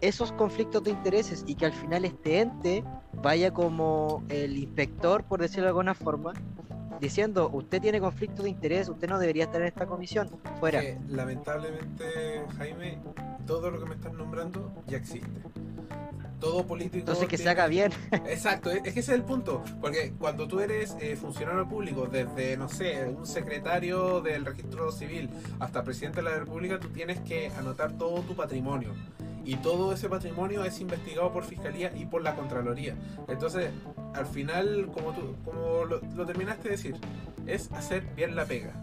esos 0.01 0.31
conflictos 0.33 0.83
de 0.83 0.91
intereses 0.91 1.43
y 1.47 1.55
que 1.55 1.65
al 1.65 1.73
final 1.73 2.05
este 2.05 2.41
ente 2.41 2.83
vaya 3.23 3.51
como 3.51 4.23
el 4.29 4.55
inspector, 4.55 5.23
por 5.23 5.41
decirlo 5.41 5.63
de 5.63 5.69
alguna 5.69 5.95
forma, 5.95 6.33
diciendo, 7.01 7.49
usted 7.51 7.81
tiene 7.81 7.99
conflicto 7.99 8.43
de 8.43 8.49
interés, 8.49 8.87
usted 8.87 9.09
no 9.09 9.19
debería 9.19 9.45
estar 9.45 9.59
en 9.59 9.67
esta 9.67 9.87
comisión, 9.87 10.29
fuera. 10.59 10.81
lamentablemente, 11.09 12.43
Jaime, 12.57 12.99
todo 13.45 13.71
lo 13.71 13.79
que 13.79 13.85
me 13.87 13.95
estás 13.95 14.13
nombrando 14.13 14.71
ya 14.87 14.97
existe. 14.97 15.41
Todo 16.39 16.65
político. 16.65 16.97
Entonces 16.97 17.27
que 17.27 17.37
se 17.37 17.49
haga 17.49 17.67
bien. 17.67 17.91
Exacto, 18.27 18.71
es 18.71 18.81
que 18.81 18.89
ese 18.89 18.99
es 18.99 19.09
el 19.09 19.23
punto. 19.23 19.63
Porque 19.79 20.13
cuando 20.17 20.47
tú 20.47 20.59
eres 20.59 20.95
eh, 20.99 21.15
funcionario 21.15 21.67
público, 21.67 22.07
desde, 22.07 22.57
no 22.57 22.67
sé, 22.67 23.05
un 23.05 23.27
secretario 23.27 24.21
del 24.21 24.45
registro 24.45 24.91
civil 24.91 25.29
hasta 25.59 25.83
presidente 25.83 26.23
de 26.23 26.29
la 26.29 26.39
República, 26.39 26.79
tú 26.79 26.89
tienes 26.89 27.19
que 27.19 27.49
anotar 27.49 27.91
todo 27.91 28.21
tu 28.21 28.35
patrimonio 28.35 28.93
y 29.43 29.55
todo 29.55 29.93
ese 29.93 30.09
patrimonio 30.09 30.63
es 30.63 30.79
investigado 30.79 31.31
por 31.31 31.43
Fiscalía 31.43 31.91
y 31.95 32.05
por 32.05 32.21
la 32.21 32.35
Contraloría. 32.35 32.95
Entonces, 33.27 33.71
al 34.13 34.25
final, 34.25 34.89
como, 34.93 35.13
tú, 35.13 35.35
como 35.45 35.85
lo, 35.85 36.25
terminaste 36.25 36.63
de 36.63 36.69
decir, 36.71 36.95
es 37.47 37.71
hacer 37.71 38.03
bien 38.15 38.35
la 38.35 38.45
pega. 38.45 38.73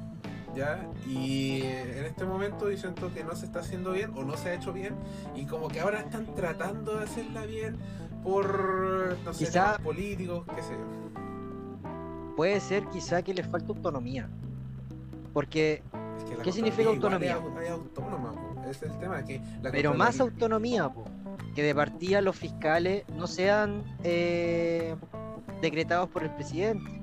¿Ya? 0.55 0.89
Y 1.07 1.63
en 1.63 2.05
este 2.05 2.25
momento 2.25 2.71
yo 2.71 2.77
siento 2.77 3.13
que 3.13 3.23
no 3.23 3.37
se 3.37 3.47
está 3.47 3.61
haciendo 3.61 3.93
bien 3.93 4.13
o 4.17 4.25
no 4.25 4.37
se 4.37 4.49
ha 4.49 4.55
hecho 4.55 4.73
bien 4.73 4.97
y 5.37 5.45
como 5.45 5.69
que 5.69 5.81
ahora 5.81 6.01
están 6.01 6.35
tratando 6.35 6.97
de 6.97 7.05
hacerla 7.05 7.45
bien 7.45 7.77
por, 8.25 9.17
no 9.25 9.33
sé, 9.33 9.47
políticos, 9.85 10.45
qué 10.57 10.63
sé 10.63 10.73
yo. 10.73 12.35
Puede 12.35 12.61
ser 12.61 12.87
quizá 12.89 13.23
que 13.23 13.35
les 13.35 13.47
falta 13.47 13.69
autonomía. 13.69 14.29
Porque, 15.33 15.83
¿qué 16.43 16.53
significa 16.53 16.89
autonomía? 16.89 17.41
Hay, 17.59 17.69
autónoma, 17.69 18.33
es 18.69 18.83
el 18.83 18.97
tema. 18.99 19.25
Que 19.25 19.41
Pero 19.71 19.95
más 19.95 20.19
autonomía, 20.21 20.91
que 21.55 21.63
de 21.63 21.75
partida 21.75 22.21
los 22.21 22.37
fiscales 22.37 23.05
no 23.15 23.27
sean 23.27 23.83
eh, 24.05 24.95
decretados 25.61 26.09
por 26.09 26.23
el 26.23 26.31
presidente. 26.31 27.03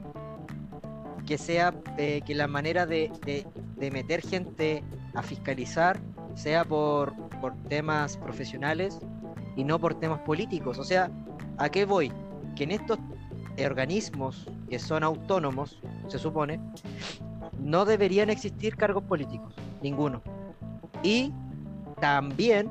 Que 1.26 1.38
sea 1.38 1.74
eh, 1.98 2.22
que 2.26 2.36
la 2.36 2.48
manera 2.48 2.86
de, 2.86 3.12
meter 3.78 4.22
gente 4.22 4.84
a 5.16 5.22
fiscalizar 5.22 6.00
sea 6.36 6.64
por, 6.64 7.14
por 7.42 7.56
temas 7.70 8.18
profesionales 8.18 9.00
y 9.56 9.64
no 9.64 9.80
por 9.80 10.00
temas 10.00 10.20
políticos. 10.22 10.78
O 10.78 10.84
sea, 10.84 11.10
¿a 11.58 11.70
qué 11.70 11.86
voy? 11.86 12.12
Que 12.56 12.66
en 12.66 12.72
estos 12.72 13.00
organismos 13.64 14.48
que 14.70 14.80
son 14.80 15.04
autónomos, 15.04 15.80
se 16.08 16.20
supone, 16.20 16.60
no 17.60 17.86
deberían 17.86 18.30
existir 18.30 18.76
cargos 18.76 19.04
políticos, 19.04 19.54
ninguno. 19.82 20.22
Y 21.04 21.32
también 22.00 22.70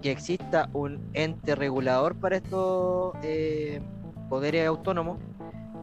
que 0.00 0.10
exista 0.10 0.68
un 0.72 1.10
ente 1.14 1.54
regulador 1.54 2.14
para 2.16 2.36
estos 2.36 3.14
eh, 3.22 3.80
poderes 4.28 4.66
autónomos 4.66 5.18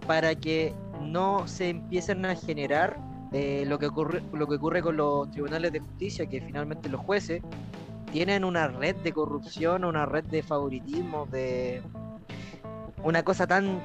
para 0.07 0.35
que 0.35 0.73
no 1.01 1.47
se 1.47 1.69
empiecen 1.69 2.25
a 2.25 2.35
generar 2.35 2.97
eh, 3.31 3.65
lo, 3.67 3.79
que 3.79 3.87
ocurre, 3.87 4.23
lo 4.33 4.47
que 4.47 4.55
ocurre 4.55 4.81
con 4.81 4.97
los 4.97 5.29
tribunales 5.31 5.71
de 5.73 5.79
justicia, 5.79 6.25
que 6.25 6.41
finalmente 6.41 6.89
los 6.89 7.01
jueces 7.01 7.41
tienen 8.11 8.45
una 8.45 8.67
red 8.67 8.95
de 8.97 9.11
corrupción, 9.11 9.83
una 9.83 10.05
red 10.05 10.23
de 10.25 10.41
favoritismo, 10.41 11.27
de 11.31 11.81
una 13.03 13.23
cosa 13.23 13.45
tan 13.45 13.81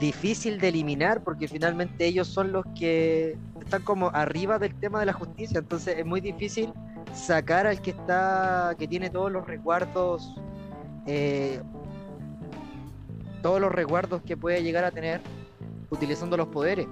difícil 0.00 0.60
de 0.60 0.68
eliminar 0.68 1.22
porque 1.22 1.48
finalmente 1.48 2.06
ellos 2.06 2.28
son 2.28 2.52
los 2.52 2.64
que 2.78 3.36
están 3.60 3.82
como 3.82 4.10
arriba 4.10 4.58
del 4.58 4.74
tema 4.74 5.00
de 5.00 5.06
la 5.06 5.12
justicia, 5.12 5.58
entonces 5.58 5.98
es 5.98 6.06
muy 6.06 6.20
difícil 6.20 6.72
sacar 7.18 7.66
al 7.66 7.82
que 7.82 7.90
está, 7.90 8.74
que 8.78 8.88
tiene 8.88 9.10
todos 9.10 9.30
los 9.30 9.46
recuerdos, 9.46 10.34
eh, 11.06 11.60
todos 13.42 13.60
los 13.60 13.72
recuerdos 13.72 14.22
que 14.22 14.36
puede 14.36 14.62
llegar 14.62 14.84
a 14.84 14.90
tener 14.90 15.20
utilizando 15.90 16.36
los 16.36 16.48
poderes. 16.48 16.86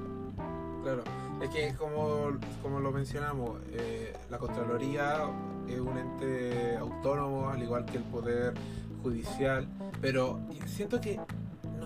Claro, 0.83 1.03
es 1.43 1.51
que 1.51 1.75
como, 1.75 2.39
como 2.63 2.81
lo 2.81 2.93
mencionamos, 2.93 3.61
eh, 3.73 4.15
la 4.31 4.39
Contraloría 4.39 5.25
es 5.69 5.81
un 5.81 5.99
ente 5.99 6.77
autónomo, 6.77 7.49
al 7.49 7.63
igual 7.63 7.85
que 7.87 7.99
el 7.99 8.05
Poder 8.05 8.55
Judicial, 9.03 9.69
pero 10.01 10.41
siento 10.67 11.01
que 11.01 11.21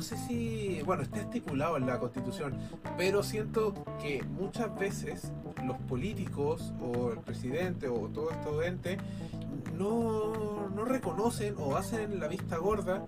no 0.00 0.06
sé 0.06 0.16
si, 0.16 0.80
bueno, 0.86 1.02
está 1.02 1.20
estipulado 1.20 1.76
en 1.76 1.86
la 1.86 1.98
Constitución, 1.98 2.56
pero 2.96 3.22
siento 3.22 3.74
que 4.00 4.22
muchas 4.22 4.74
veces 4.78 5.30
los 5.66 5.76
políticos 5.76 6.72
o 6.80 7.12
el 7.12 7.18
presidente 7.18 7.86
o 7.86 8.08
todo 8.08 8.30
este 8.30 8.66
ente 8.66 8.98
no, 9.76 10.70
no 10.70 10.84
reconocen 10.86 11.54
o 11.58 11.76
hacen 11.76 12.18
la 12.18 12.28
vista 12.28 12.56
gorda 12.56 13.04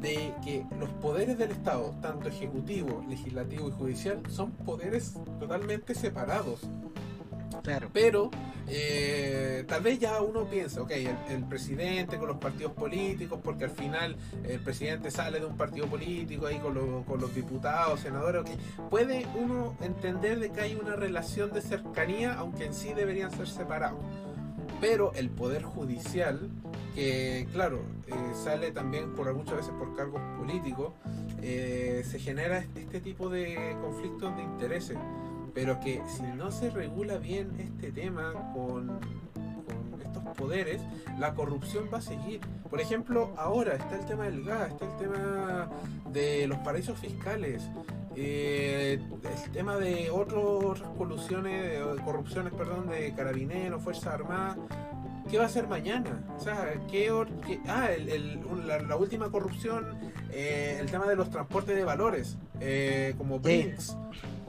de 0.00 0.32
que 0.42 0.64
los 0.78 0.88
poderes 0.88 1.36
del 1.36 1.50
Estado, 1.50 1.94
tanto 2.00 2.30
ejecutivo, 2.30 3.04
legislativo 3.06 3.68
y 3.68 3.72
judicial, 3.72 4.22
son 4.30 4.52
poderes 4.52 5.18
totalmente 5.38 5.94
separados. 5.94 6.70
Claro. 7.62 7.88
Pero 7.92 8.30
eh, 8.72 9.64
tal 9.66 9.82
vez 9.82 9.98
ya 9.98 10.20
uno 10.22 10.44
piensa, 10.44 10.80
ok, 10.82 10.92
el, 11.28 11.44
presidente 11.44 12.18
con 12.18 12.28
los 12.28 12.38
partidos 12.38 12.72
políticos, 12.72 13.40
porque 13.42 13.64
al 13.64 13.70
final 13.70 14.16
el 14.44 14.60
presidente 14.60 15.10
sale 15.10 15.40
de 15.40 15.46
un 15.46 15.56
partido 15.56 15.86
político 15.86 16.46
ahí 16.46 16.58
con, 16.58 17.04
con 17.04 17.20
los 17.20 17.34
diputados, 17.34 18.00
senadores, 18.00 18.42
ok, 18.42 18.88
puede 18.88 19.26
uno 19.34 19.76
entender 19.80 20.38
de 20.38 20.50
que 20.50 20.60
hay 20.60 20.74
una 20.74 20.94
relación 20.94 21.52
de 21.52 21.62
cercanía, 21.62 22.34
aunque 22.34 22.66
en 22.66 22.74
sí 22.74 22.92
deberían 22.94 23.30
ser 23.32 23.48
separados. 23.48 23.98
Pero 24.80 25.12
el 25.14 25.28
poder 25.28 25.62
judicial, 25.62 26.48
que 26.94 27.46
claro, 27.52 27.80
eh, 28.06 28.14
sale 28.34 28.70
también 28.70 29.14
por 29.14 29.32
muchas 29.34 29.56
veces 29.56 29.72
por 29.78 29.94
cargos 29.94 30.22
políticos, 30.38 30.92
eh, 31.42 32.02
se 32.08 32.18
genera 32.18 32.64
este 32.74 33.00
tipo 33.00 33.28
de 33.28 33.76
conflictos 33.82 34.34
de 34.36 34.42
intereses 34.42 34.96
pero 35.54 35.80
que 35.80 36.02
si 36.16 36.22
no 36.22 36.50
se 36.50 36.70
regula 36.70 37.18
bien 37.18 37.52
este 37.58 37.92
tema 37.92 38.32
con, 38.54 39.00
estos 40.04 40.24
poderes, 40.36 40.80
la 41.18 41.34
corrupción 41.34 41.88
va 41.92 41.98
a 41.98 42.02
seguir. 42.02 42.40
Por 42.68 42.80
ejemplo, 42.80 43.32
ahora 43.36 43.74
está 43.74 43.96
el 43.96 44.06
tema 44.06 44.24
del 44.24 44.44
gas, 44.44 44.72
está 44.72 44.86
el 44.86 44.96
tema 44.96 45.70
de 46.10 46.46
los 46.46 46.58
paraísos 46.58 46.98
fiscales, 46.98 47.62
eh, 48.16 48.98
el 49.44 49.52
tema 49.52 49.76
de 49.76 50.10
otras 50.10 50.88
colusiones, 50.96 51.80
corrupciones, 52.04 52.52
perdón, 52.52 52.88
de 52.88 53.14
carabineros, 53.14 53.82
Fuerzas 53.82 54.14
Armadas. 54.14 54.56
¿Qué 55.30 55.38
va 55.38 55.44
a 55.44 55.48
ser 55.48 55.68
mañana? 55.68 56.24
O 56.36 56.40
sea, 56.40 56.74
¿qué, 56.90 57.08
ah, 57.68 57.88
la, 58.88 58.96
última 58.96 59.30
corrupción, 59.30 59.96
eh, 60.32 60.78
el 60.80 60.90
tema 60.90 61.06
de 61.06 61.16
los 61.16 61.30
transportes 61.30 61.76
de 61.76 61.84
valores, 61.84 62.36
eh, 62.60 63.14
como 63.18 63.38
Brinks 63.38 63.96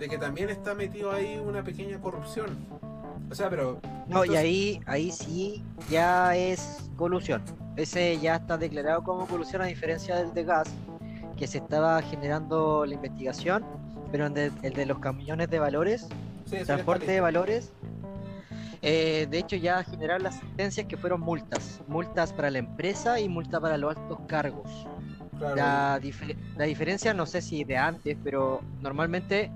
de 0.01 0.09
que 0.09 0.17
también 0.17 0.49
está 0.49 0.73
metido 0.73 1.11
ahí 1.11 1.37
una 1.37 1.63
pequeña 1.63 2.01
corrupción. 2.01 2.57
O 3.29 3.35
sea, 3.35 3.49
pero. 3.49 3.79
No, 4.07 4.25
y 4.25 4.35
ahí, 4.35 4.81
ahí 4.87 5.11
sí 5.11 5.63
ya 5.89 6.35
es 6.35 6.89
colusión. 6.97 7.43
Ese 7.77 8.19
ya 8.19 8.37
está 8.37 8.57
declarado 8.57 9.03
como 9.03 9.27
colusión, 9.27 9.61
a 9.61 9.65
diferencia 9.65 10.15
del 10.15 10.33
de 10.33 10.43
gas, 10.43 10.67
que 11.37 11.45
se 11.45 11.59
estaba 11.59 12.01
generando 12.01 12.83
la 12.85 12.95
investigación, 12.95 13.63
pero 14.11 14.25
el 14.25 14.33
de, 14.33 14.51
el 14.63 14.73
de 14.73 14.85
los 14.87 14.97
camiones 14.97 15.49
de 15.49 15.59
valores, 15.59 16.07
transporte 16.65 17.05
de 17.05 17.21
valores, 17.21 17.71
eh, 18.81 19.27
de 19.29 19.37
hecho 19.37 19.55
ya 19.55 19.83
generaron 19.83 20.23
las 20.23 20.35
sentencias 20.39 20.87
que 20.87 20.97
fueron 20.97 21.21
multas, 21.21 21.79
multas 21.87 22.33
para 22.33 22.49
la 22.49 22.57
empresa 22.57 23.19
y 23.19 23.29
multas 23.29 23.61
para 23.61 23.77
los 23.77 23.95
altos 23.95 24.17
cargos. 24.27 24.87
La, 25.41 25.99
la, 26.55 26.65
diferencia 26.65 27.13
no 27.13 27.25
sé 27.25 27.41
si 27.41 27.63
de 27.63 27.75
antes, 27.75 28.15
pero 28.23 28.61
normalmente 28.81 29.51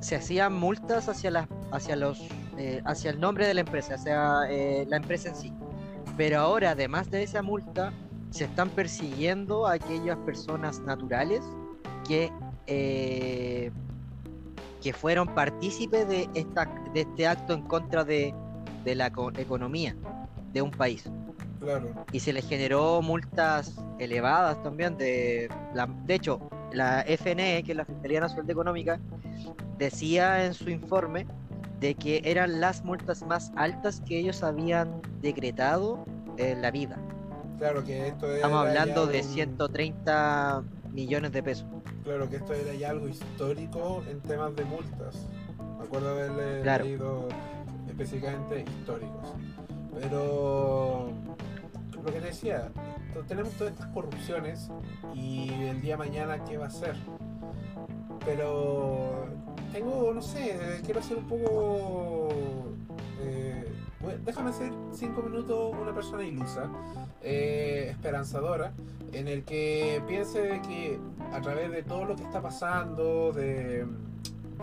se 0.00 0.16
hacían 0.16 0.52
multas 0.52 1.08
hacia 1.08 1.30
las 1.30 1.48
hacia 1.72 1.96
los 1.96 2.20
eh, 2.58 2.82
hacia 2.84 3.10
el 3.10 3.18
nombre 3.18 3.46
de 3.46 3.54
la 3.54 3.60
empresa, 3.62 3.94
hacia 3.94 4.42
eh, 4.50 4.84
la 4.88 4.98
empresa 4.98 5.30
en 5.30 5.36
sí. 5.36 5.52
Pero 6.16 6.40
ahora, 6.40 6.70
además 6.70 7.10
de 7.10 7.22
esa 7.22 7.42
multa, 7.42 7.92
se 8.30 8.44
están 8.44 8.68
persiguiendo 8.68 9.66
a 9.66 9.72
aquellas 9.72 10.18
personas 10.18 10.80
naturales 10.80 11.42
que 12.06 12.30
eh, 12.66 13.70
que 14.82 14.92
fueron 14.92 15.34
partícipes 15.34 16.06
de 16.06 16.28
esta 16.34 16.66
de 16.92 17.00
este 17.00 17.26
acto 17.26 17.54
en 17.54 17.62
contra 17.62 18.04
de, 18.04 18.34
de 18.84 18.94
la 18.94 19.06
economía 19.06 19.96
de 20.52 20.60
un 20.60 20.70
país. 20.70 21.10
Y 22.12 22.20
se 22.20 22.32
les 22.32 22.48
generó 22.48 23.02
multas 23.02 23.76
elevadas 23.98 24.62
también 24.62 24.96
de 24.96 25.48
la, 25.74 25.86
de 25.86 26.14
hecho, 26.14 26.40
la 26.72 27.04
FNE, 27.06 27.62
que 27.62 27.72
es 27.72 27.76
la 27.76 27.84
Fiscalía 27.84 28.20
Nacional 28.20 28.46
de 28.46 28.52
Económica, 28.52 29.00
decía 29.78 30.44
en 30.44 30.54
su 30.54 30.70
informe 30.70 31.26
de 31.80 31.94
que 31.94 32.22
eran 32.24 32.60
las 32.60 32.84
multas 32.84 33.22
más 33.26 33.52
altas 33.56 34.00
que 34.06 34.18
ellos 34.18 34.42
habían 34.42 35.00
decretado 35.20 36.04
en 36.36 36.62
la 36.62 36.70
vida. 36.70 36.98
Claro 37.58 37.84
que 37.84 38.08
esto 38.08 38.32
Estamos 38.32 38.66
hablando 38.66 39.06
de 39.06 39.22
130 39.22 40.62
millones 40.92 41.32
de 41.32 41.42
pesos. 41.42 41.66
Claro 42.04 42.28
que 42.28 42.36
esto 42.36 42.52
era 42.52 42.74
ya 42.74 42.90
algo 42.90 43.08
histórico 43.08 44.02
en 44.10 44.20
temas 44.20 44.54
de 44.56 44.64
multas. 44.64 45.26
Me 45.78 45.84
acuerdo 45.84 46.10
haberle 46.10 46.64
leído 46.64 47.28
específicamente 47.88 48.64
históricos. 48.80 49.34
Pero 50.00 51.12
lo 52.04 52.12
que 52.12 52.20
decía, 52.20 52.70
tenemos 53.26 53.52
todas 53.54 53.72
estas 53.72 53.88
corrupciones 53.88 54.68
y 55.14 55.50
el 55.50 55.80
día 55.80 55.94
de 55.94 55.98
mañana 55.98 56.44
qué 56.44 56.58
va 56.58 56.66
a 56.66 56.70
ser. 56.70 56.96
Pero 58.24 59.26
tengo, 59.72 60.12
no 60.14 60.22
sé, 60.22 60.80
quiero 60.84 61.00
hacer 61.00 61.16
un 61.16 61.28
poco... 61.28 62.28
Eh, 63.22 63.64
déjame 64.24 64.52
ser 64.52 64.70
cinco 64.92 65.22
minutos 65.22 65.74
una 65.80 65.94
persona 65.94 66.24
ilusa, 66.24 66.68
eh, 67.22 67.88
esperanzadora, 67.90 68.72
en 69.12 69.28
el 69.28 69.44
que 69.44 70.02
piense 70.06 70.60
que 70.68 70.98
a 71.32 71.40
través 71.40 71.70
de 71.70 71.82
todo 71.82 72.04
lo 72.04 72.16
que 72.16 72.22
está 72.22 72.42
pasando, 72.42 73.32
de, 73.32 73.86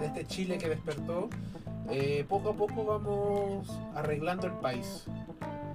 este 0.02 0.26
Chile 0.28 0.58
que 0.58 0.70
despertó, 0.70 1.30
eh, 1.90 2.24
poco 2.30 2.50
a 2.50 2.54
poco 2.54 2.86
vamos 2.86 3.68
arreglando 3.96 4.48
el 4.48 4.54
país. 4.54 5.08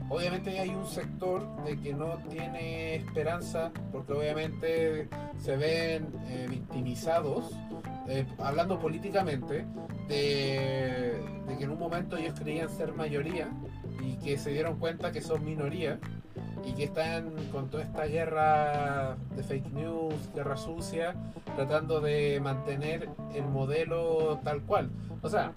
Obviamente 0.09 0.59
hay 0.61 0.71
un 0.71 0.87
sector 0.87 1.45
de 1.65 1.79
que 1.81 1.93
no 1.93 2.19
tiene 2.31 2.95
esperanza 2.95 3.73
porque 3.91 4.13
obviamente 4.13 5.09
se 5.39 5.57
ven 5.57 6.13
eh, 6.29 6.47
victimizados, 6.49 7.53
eh, 8.09 8.25
hablando 8.39 8.79
políticamente, 8.79 9.67
de, 10.09 11.21
que 11.59 11.65
en 11.65 11.71
un 11.71 11.79
momento 11.79 12.17
ellos 12.17 12.39
creían 12.39 12.69
ser 12.69 12.93
mayoría 12.93 13.49
y 14.01 14.17
que 14.17 14.39
se 14.39 14.51
dieron 14.51 14.79
cuenta 14.79 15.11
que 15.11 15.21
son 15.21 15.45
minoría 15.45 15.99
y 16.65 16.73
que 16.75 16.85
están 16.85 17.33
con 17.51 17.69
toda 17.69 17.83
esta 17.83 18.07
guerra 18.07 19.17
de 19.35 19.43
fake 19.43 19.73
news, 19.73 20.15
guerra 20.35 20.57
sucia, 20.57 21.15
tratando 21.57 22.01
de 22.01 22.41
mantener 22.41 23.09
el 23.35 23.45
modelo 23.45 24.41
tal 24.45 24.63
cual. 24.63 24.91
O 25.23 25.29
sea, 25.29 25.53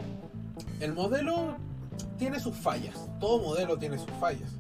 el 0.79 0.93
modelo 0.93 1.55
tiene 2.17 2.39
sus 2.39 2.55
fallas, 2.55 3.07
todo 3.19 3.41
modelo 3.41 3.77
tiene 3.77 3.97
sus 3.97 4.12
fallas, 4.19 4.51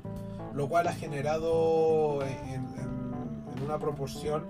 lo 0.53 0.67
cual 0.67 0.87
ha 0.87 0.93
generado 0.93 2.23
en, 2.25 2.67
una 3.63 3.77
proporción 3.77 4.45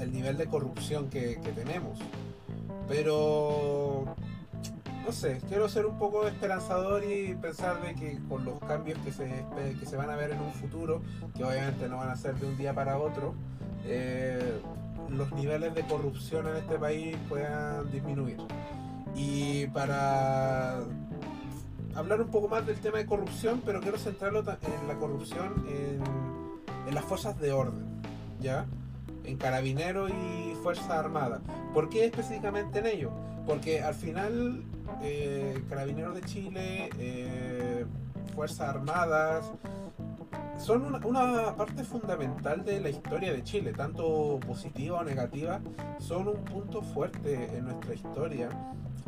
el 0.00 0.12
nivel 0.12 0.36
de 0.36 0.46
corrupción 0.46 1.08
que, 1.10 1.38
tenemos. 1.54 1.98
Pero, 2.88 4.04
no 5.04 5.12
sé, 5.12 5.40
quiero 5.48 5.68
ser 5.68 5.86
un 5.86 5.98
poco 5.98 6.26
esperanzador 6.26 7.04
y 7.04 7.34
pensar 7.34 7.82
de 7.82 7.94
que 7.94 8.18
con 8.28 8.44
los 8.44 8.60
cambios 8.60 8.98
que 9.00 9.12
se, 9.12 9.44
que 9.78 9.86
se 9.86 9.96
van 9.96 10.10
a 10.10 10.16
ver 10.16 10.30
en 10.30 10.40
un 10.40 10.52
futuro, 10.52 11.02
que 11.36 11.44
obviamente 11.44 11.88
no 11.88 11.96
van 11.98 12.10
a 12.10 12.16
ser 12.16 12.36
de 12.36 12.46
un 12.46 12.56
día 12.56 12.72
para 12.72 12.98
otro, 12.98 13.34
eh, 13.84 14.60
los 15.10 15.32
niveles 15.32 15.74
de 15.74 15.82
corrupción 15.82 16.48
en 16.48 16.56
este 16.56 16.78
país 16.78 17.16
puedan 17.28 17.90
disminuir. 17.90 18.38
Y 19.14 19.66
para 19.68 20.80
hablar 21.96 22.20
un 22.20 22.28
poco 22.28 22.48
más 22.48 22.66
del 22.66 22.78
tema 22.78 22.98
de 22.98 23.06
corrupción, 23.06 23.62
pero 23.64 23.80
quiero 23.80 23.98
centrarlo 23.98 24.40
en 24.40 24.88
la 24.88 24.94
corrupción 24.94 25.66
en, 25.68 26.94
las 26.94 27.04
fuerzas 27.04 27.38
de 27.40 27.52
orden, 27.52 27.84
¿ya? 28.40 28.64
En 29.24 29.36
carabineros 29.36 30.10
y 30.10 30.54
fuerzas 30.62 30.88
armadas. 30.88 31.40
¿Por 31.74 31.88
qué 31.88 32.06
específicamente 32.06 32.78
en 32.78 32.86
ello? 32.86 33.10
Porque 33.44 33.82
al 33.82 33.94
final 33.94 34.62
eh, 35.02 35.62
Carabineros 35.68 36.14
de 36.14 36.22
Chile, 36.22 36.90
eh, 36.98 37.84
Fuerzas 38.34 38.68
Armadas, 38.68 39.52
son 40.58 40.86
una, 40.86 41.04
una, 41.04 41.56
parte 41.56 41.82
fundamental 41.82 42.64
de 42.64 42.80
la 42.80 42.88
historia 42.88 43.32
de 43.32 43.42
Chile, 43.42 43.72
tanto 43.72 44.38
positiva 44.46 45.00
o 45.00 45.04
negativa, 45.04 45.60
son 45.98 46.28
un 46.28 46.44
punto 46.44 46.82
fuerte 46.82 47.56
en 47.56 47.64
nuestra 47.64 47.94
historia 47.94 48.48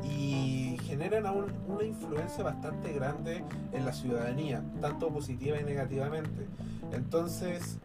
y 0.04 0.78
generan 0.84 1.26
aún 1.26 1.46
una 1.66 1.84
influencia 1.84 2.44
bastante 2.44 2.92
grande 2.92 3.44
en 3.72 3.84
la 3.84 3.92
ciudadanía, 3.92 4.62
tanto 4.80 5.08
positiva 5.08 5.61
y 5.61 5.64
negativamente. 5.64 6.46
Entonces, 6.92 7.78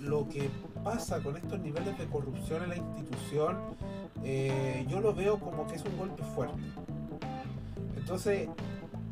lo 0.00 0.28
que 0.28 0.50
pasa 0.82 1.20
con 1.20 1.36
estos 1.36 1.60
niveles 1.60 1.98
de 1.98 2.06
corrupción 2.06 2.62
en 2.64 2.68
la 2.70 2.76
institución, 2.76 3.56
eh, 4.24 4.86
yo 4.88 5.00
lo 5.00 5.14
veo 5.14 5.38
como 5.38 5.66
que 5.66 5.76
es 5.76 5.84
un 5.84 5.96
golpe 5.96 6.22
fuerte. 6.34 6.60
Entonces, 7.96 8.48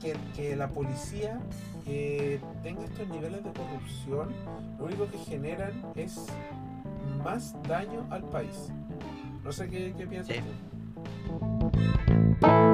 que, 0.01 0.17
que 0.35 0.57
la 0.57 0.69
policía 0.69 1.39
eh, 1.87 2.41
tenga 2.63 2.85
estos 2.85 3.09
niveles 3.09 3.45
de 3.45 3.51
corrupción, 3.53 4.31
lo 4.79 4.87
único 4.87 5.07
que 5.11 5.19
generan 5.19 5.73
es 5.95 6.27
más 7.23 7.55
daño 7.69 8.07
al 8.11 8.23
país. 8.25 8.69
No 9.45 9.53
sé 9.53 9.69
qué, 9.69 9.95
qué 9.97 10.07
piensas 10.07 10.37
Sí. 10.37 10.43
tú. 10.43 12.20
Bye. 12.41 12.70